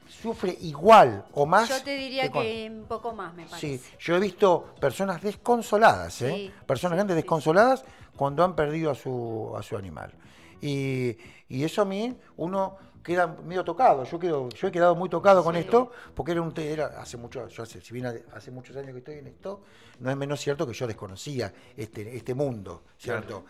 [0.09, 1.69] sufre igual o más.
[1.69, 3.79] Yo te diría que un poco más, me parece.
[3.79, 6.33] Sí, yo he visto personas desconsoladas, ¿eh?
[6.37, 7.23] Sí, personas sí, grandes sí.
[7.23, 7.85] desconsoladas
[8.17, 10.13] cuando han perdido a su, a su animal.
[10.61, 11.17] Y,
[11.49, 14.05] y eso a mí, uno queda medio tocado.
[14.05, 17.49] Yo quedo, yo he quedado muy tocado con esto, porque era un era hace mucho,
[17.49, 19.63] yo hace, si bien hace- muchos años que estoy en esto,
[20.01, 23.45] no es menos cierto que yo desconocía este, este mundo, ¿cierto?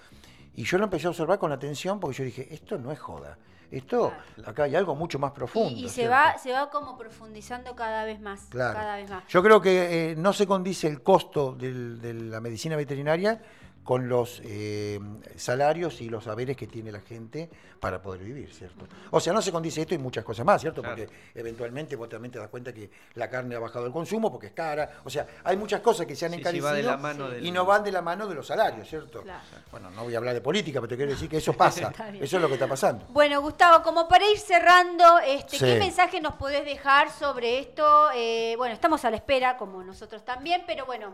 [0.54, 3.38] Y yo lo empecé a observar con atención porque yo dije, esto no es joda.
[3.70, 4.12] Esto,
[4.44, 5.70] acá hay algo mucho más profundo.
[5.70, 6.10] Y, y se ¿cierto?
[6.12, 8.42] va, se va como profundizando cada vez más.
[8.50, 8.74] Claro.
[8.78, 9.24] Cada vez más.
[9.28, 13.40] Yo creo que eh, no se condice el costo del- de la medicina veterinaria
[13.84, 15.00] con los eh,
[15.36, 18.86] salarios y los saberes que tiene la gente para poder vivir, ¿cierto?
[19.10, 20.82] O sea, no se condice esto y muchas cosas más, ¿cierto?
[20.82, 20.96] Claro.
[20.96, 24.46] Porque eventualmente vos también te das cuenta que la carne ha bajado el consumo porque
[24.46, 24.88] es cara.
[25.04, 27.28] O sea, hay muchas cosas que se han Sí, sí, encarecido va de la mano
[27.30, 29.22] y del- no van de la mano de los salarios, ¿cierto?
[29.22, 29.40] Claro.
[29.72, 31.92] Bueno, no voy a hablar de política, pero te quiero decir que eso pasa.
[32.20, 33.04] Eso es lo que está pasando.
[33.08, 35.64] Bueno, Gustavo, como para ir cerrando, este, Sí.
[35.64, 38.10] ¿qué mensaje nos podés dejar sobre esto?
[38.14, 41.12] Eh, bueno, estamos a la espera, como nosotros también, pero bueno.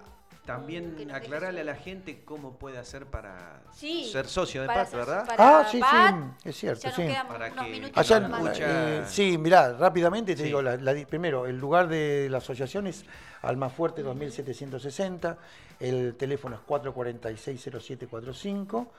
[0.48, 4.90] También aclararle a la gente cómo puede hacer para Sí, ser socio de para PAT,
[4.90, 5.26] ser- ¿verdad?
[5.26, 7.06] para Ah, sí, sí, es cierto, sí.
[7.28, 10.44] Para que- Allá, eh, sí, mirá, rápidamente te Sí.
[10.44, 13.04] digo, la- la di- primero, el lugar de la asociación es
[13.42, 15.36] Almafuerte 2760,
[15.80, 18.90] el teléfono es 446-0745.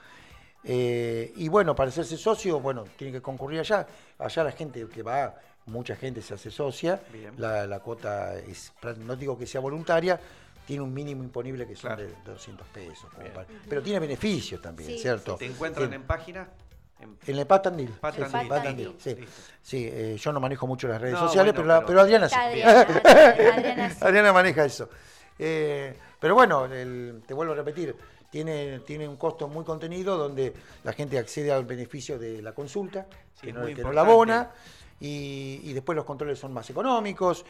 [0.65, 3.87] eh, y bueno, para hacerse socio, bueno, tiene que concurrir allá.
[4.17, 5.33] Allá la gente que va,
[5.67, 6.99] mucha gente se hace socia.
[7.37, 10.19] La, la cuota es, no digo que sea voluntaria,
[10.69, 12.03] tiene un mínimo imponible que son Claro.
[12.03, 13.09] de 200 pesos.
[13.09, 13.33] como Bien.
[13.33, 15.33] para- pero tiene beneficios también, Sí, ¿cierto?
[15.35, 16.47] ¿Te encuentran en página?
[16.99, 17.89] En- En el Pat Tandil.
[17.99, 19.17] Pat Sí, sí,
[19.63, 19.89] sí.
[19.91, 22.29] Eh, yo no manejo mucho las redes No, sociales, bueno, pero, la- pero- pero Adriana
[22.29, 22.35] sí.
[22.35, 22.81] Adriana,
[23.57, 23.97] Adriana sí.
[23.99, 24.89] Adriana maneja eso.
[25.39, 27.95] Eh, pero bueno, el- te vuelvo a repetir,
[28.29, 30.53] tiene, tiene un costo muy contenido donde
[30.83, 34.51] la gente accede al beneficio de la consulta, Sí, que, no, que no la abona,
[34.99, 37.43] y, y después los controles son más económicos.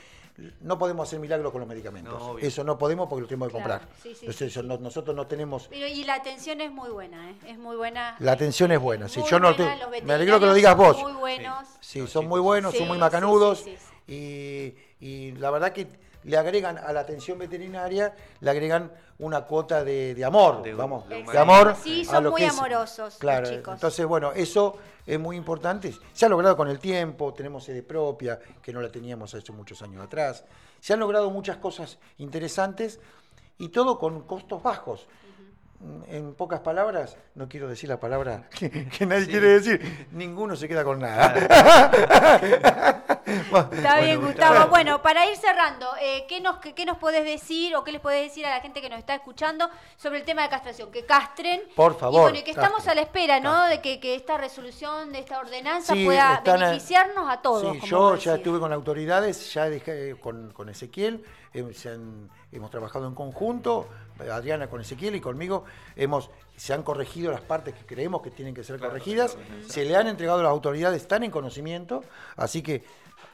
[0.62, 2.14] No podemos hacer milagros con los medicamentos.
[2.20, 3.90] No, eso no podemos porque lo tenemos que Claro, comprar.
[4.02, 4.68] sí, sí, Entonces, sí, eso sí.
[4.68, 5.68] no- nosotros no tenemos...
[5.70, 7.36] Pero, y la atención es muy buena, ¿eh?
[7.48, 8.16] Es muy buena.
[8.20, 9.20] La atención es buena, sí.
[9.20, 10.98] Muy Yo no buena, te- me alegro que lo digas vos.
[10.98, 11.68] son Muy buenos.
[11.82, 13.76] Sí, son muy buenos, Sí, son muy sí, macanudos sí,
[14.08, 14.14] sí,
[15.02, 15.88] Y, y la verdad que
[16.24, 21.08] le agregan a la atención veterinaria, le agregan una cuota de, de amor, De- vamos,
[21.10, 21.76] de amor.
[21.84, 23.74] Sí, a son lo muy que es- amorosos los Claro, chicos.
[23.74, 25.94] entonces bueno, eso es muy importante.
[26.14, 29.82] Se ha logrado con el tiempo, tenemos sede propia, que no la teníamos hace muchos
[29.82, 30.46] años atrás.
[30.80, 33.00] Se han logrado muchas cosas interesantes
[33.58, 35.06] y todo con costos bajos.
[36.10, 40.68] En pocas palabras, no quiero decir la palabra que, que nadie quiere decir, ninguno se
[40.68, 41.34] queda con nada.
[43.72, 44.70] Está bien, Gustavo.
[44.70, 48.02] Bueno, para ir cerrando, eh, ¿qué, nos, qué, qué nos podés decir o qué les
[48.02, 50.92] podés decir a la gente que nos está escuchando sobre el tema de castración?
[50.92, 51.62] Que castren.
[51.76, 53.52] Por Y favor, bueno, y que estamos castren, a la espera, ¿no?
[53.52, 53.78] castren.
[53.78, 57.62] De que, que esta resolución, de esta ordenanza Sí, pueda beneficiarnos a todos.
[57.62, 61.24] Sí, como yo ya estuve con autoridades, ya dejé con, con Ezequiel,
[61.54, 63.88] eh, se han- hemos trabajado en conjunto,
[64.20, 65.64] Adriana con Ezequiel y conmigo,
[65.96, 69.96] hemos, se han corregido las partes que creemos que tienen que ser corregidas, se le
[69.96, 72.04] han entregado a las autoridades, están en conocimiento,
[72.36, 72.84] así que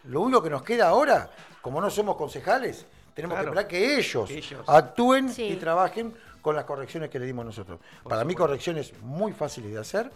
[0.06, 1.32] lo único que nos queda ahora,
[1.62, 3.54] como no somos concejales, tenemos Claro.
[3.54, 4.64] que esperar que ellos, Ellos.
[4.68, 5.44] actúen Sí.
[5.48, 7.80] y trabajen con las correcciones que le dimos nosotros.
[8.04, 10.12] Para mí correcciones muy fáciles de hacer,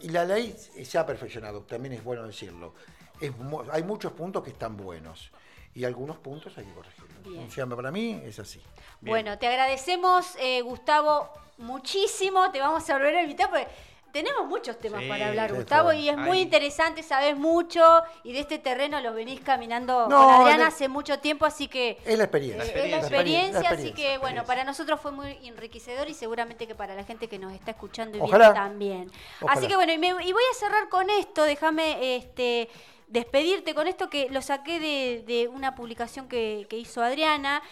[0.00, 0.54] y la ley
[0.84, 2.74] se ha perfeccionado, también es bueno decirlo.
[3.20, 3.32] Es
[3.72, 5.30] hay muchos puntos que están buenos
[5.74, 7.07] y algunos puntos hay que corregirlos.
[7.28, 7.68] Bien.
[7.76, 8.60] Para mí es así.
[9.00, 12.50] Bueno, te agradecemos, eh, Gustavo, muchísimo.
[12.50, 13.68] Te vamos a volver a invitar porque
[14.12, 18.40] tenemos muchos temas Sí, para hablar, Gustavo, y es muy interesante, sabes mucho y de
[18.40, 22.24] este terreno los venís caminando No, con Adriana hace mucho tiempo, así que Es la
[22.24, 22.64] experiencia.
[22.64, 23.58] eh, es la experiencia.
[23.60, 27.28] así experiencia, que bueno, para nosotros fue muy enriquecedor y seguramente que para la gente
[27.28, 28.46] que nos está escuchando y Ojalá.
[28.52, 29.12] viendo también.
[29.42, 29.58] Ojalá.
[29.58, 32.70] Así que bueno, y, me- y voy a cerrar con esto, déjame este
[33.08, 37.62] despedirte con esto que lo saqué de, de una publicación que, que hizo Adriana.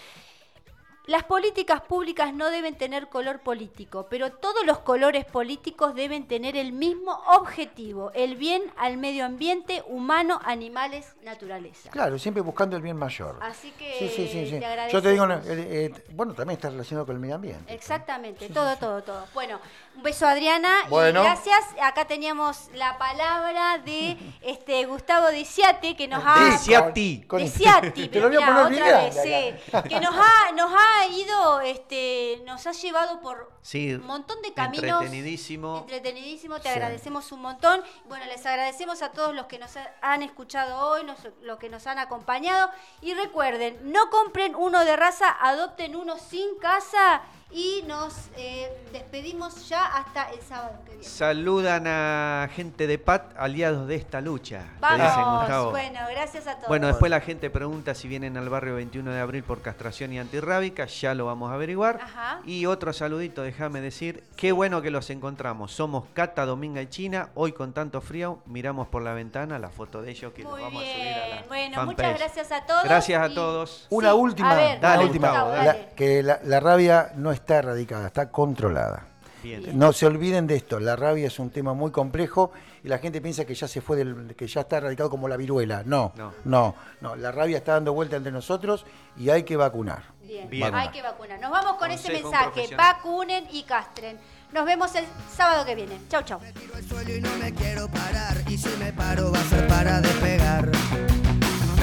[1.07, 6.57] Las políticas públicas no deben tener color político, pero todos los colores políticos deben tener
[6.57, 11.91] el mismo objetivo, el bien al medio ambiente, humano, animales, naturaleza.
[11.91, 13.39] Claro, siempre buscando el bien mayor.
[13.41, 14.59] Así que Sí, sí, sí, sí.
[14.61, 14.91] te.
[14.93, 17.73] Yo te digo, eh, eh, bueno, también está relacionado con el medio ambiente.
[17.73, 19.27] Exactamente, todo, todo, todo.
[19.33, 19.61] Bueno,
[19.97, 21.21] un beso Adriana Bueno.
[21.21, 21.61] y gracias.
[21.83, 27.25] Acá teníamos la palabra de este Gustavo Diciate que nos ha Diciati.
[27.29, 29.89] Con- Diciati, Te lo voy a mirá, poner otra bien vez, sí.
[29.89, 34.53] que nos ha, nos ha ido, este, nos ha llevado por Sí, un montón de
[34.55, 34.85] caminos.
[34.85, 35.79] entretenidísimo.
[35.79, 36.69] Entretenidísimo, te Sí.
[36.71, 37.83] agradecemos un montón.
[38.07, 41.69] Bueno, les agradecemos a todos los que nos ha- han escuchado hoy, nos- los que
[41.69, 42.71] nos han acompañado.
[43.03, 49.69] Y recuerden, no compren uno de raza, adopten uno sin casa y nos eh, despedimos
[49.69, 51.05] ya hasta el sábado que viene.
[51.05, 54.59] Saludan a gente de PAT, aliados de esta lucha.
[54.59, 55.71] dicen, Vamos, Gustavo.
[55.71, 56.69] bueno, gracias a todos.
[56.69, 60.19] Bueno, después la gente pregunta si vienen al barrio 21 de abril por castración y
[60.19, 62.01] antirrábica, ya lo vamos a averiguar.
[62.03, 62.41] Ajá.
[62.45, 65.73] Y otro saludito, déjame decir, qué bueno que los encontramos.
[65.73, 67.31] Somos Cata, Dominga y China.
[67.35, 70.61] Hoy con tanto frío, miramos por la ventana la foto de ellos que Muy los
[70.63, 71.31] vamos a subir a bien.
[71.31, 71.97] la Bueno, fanpage.
[71.97, 72.85] muchas gracias a todos.
[72.85, 73.87] Gracias a y- todos.
[73.91, 75.29] Una Sí, última, a ver, Dale, última.
[75.29, 75.67] Gustavo, dale.
[75.67, 79.07] La- que la, la rabia no está erradicada, está controlada.
[79.43, 79.79] Bien.
[79.79, 82.51] No se olviden de esto, la rabia es un tema muy complejo
[82.83, 85.37] y la gente piensa que ya se fue del, que ya está erradicado como la
[85.37, 85.83] viruela.
[85.85, 86.33] No, No.
[86.45, 88.85] no, no, la rabia está dando vuelta entre nosotros
[89.17, 90.03] y hay que vacunar.
[90.23, 90.75] Bien, Bien.
[90.75, 91.39] hay que vacunar.
[91.39, 92.51] Nos vamos con ese Consejo mensaje.
[92.53, 92.95] profesional.
[92.95, 94.19] Vacunen y castren.
[94.53, 95.97] Nos vemos el sábado que viene.
[96.09, 96.41] Chau, chau.
[96.59, 99.67] tiro al suelo y no me quiero parar Y si me paro va a ser
[99.69, 100.71] para despegar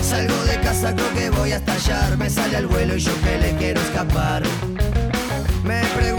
[0.01, 3.37] Salgo de casa creo que voy a estallar Me sale al vuelo y yo que
[3.37, 4.43] le quiero escapar
[5.63, 6.13] Me pregunto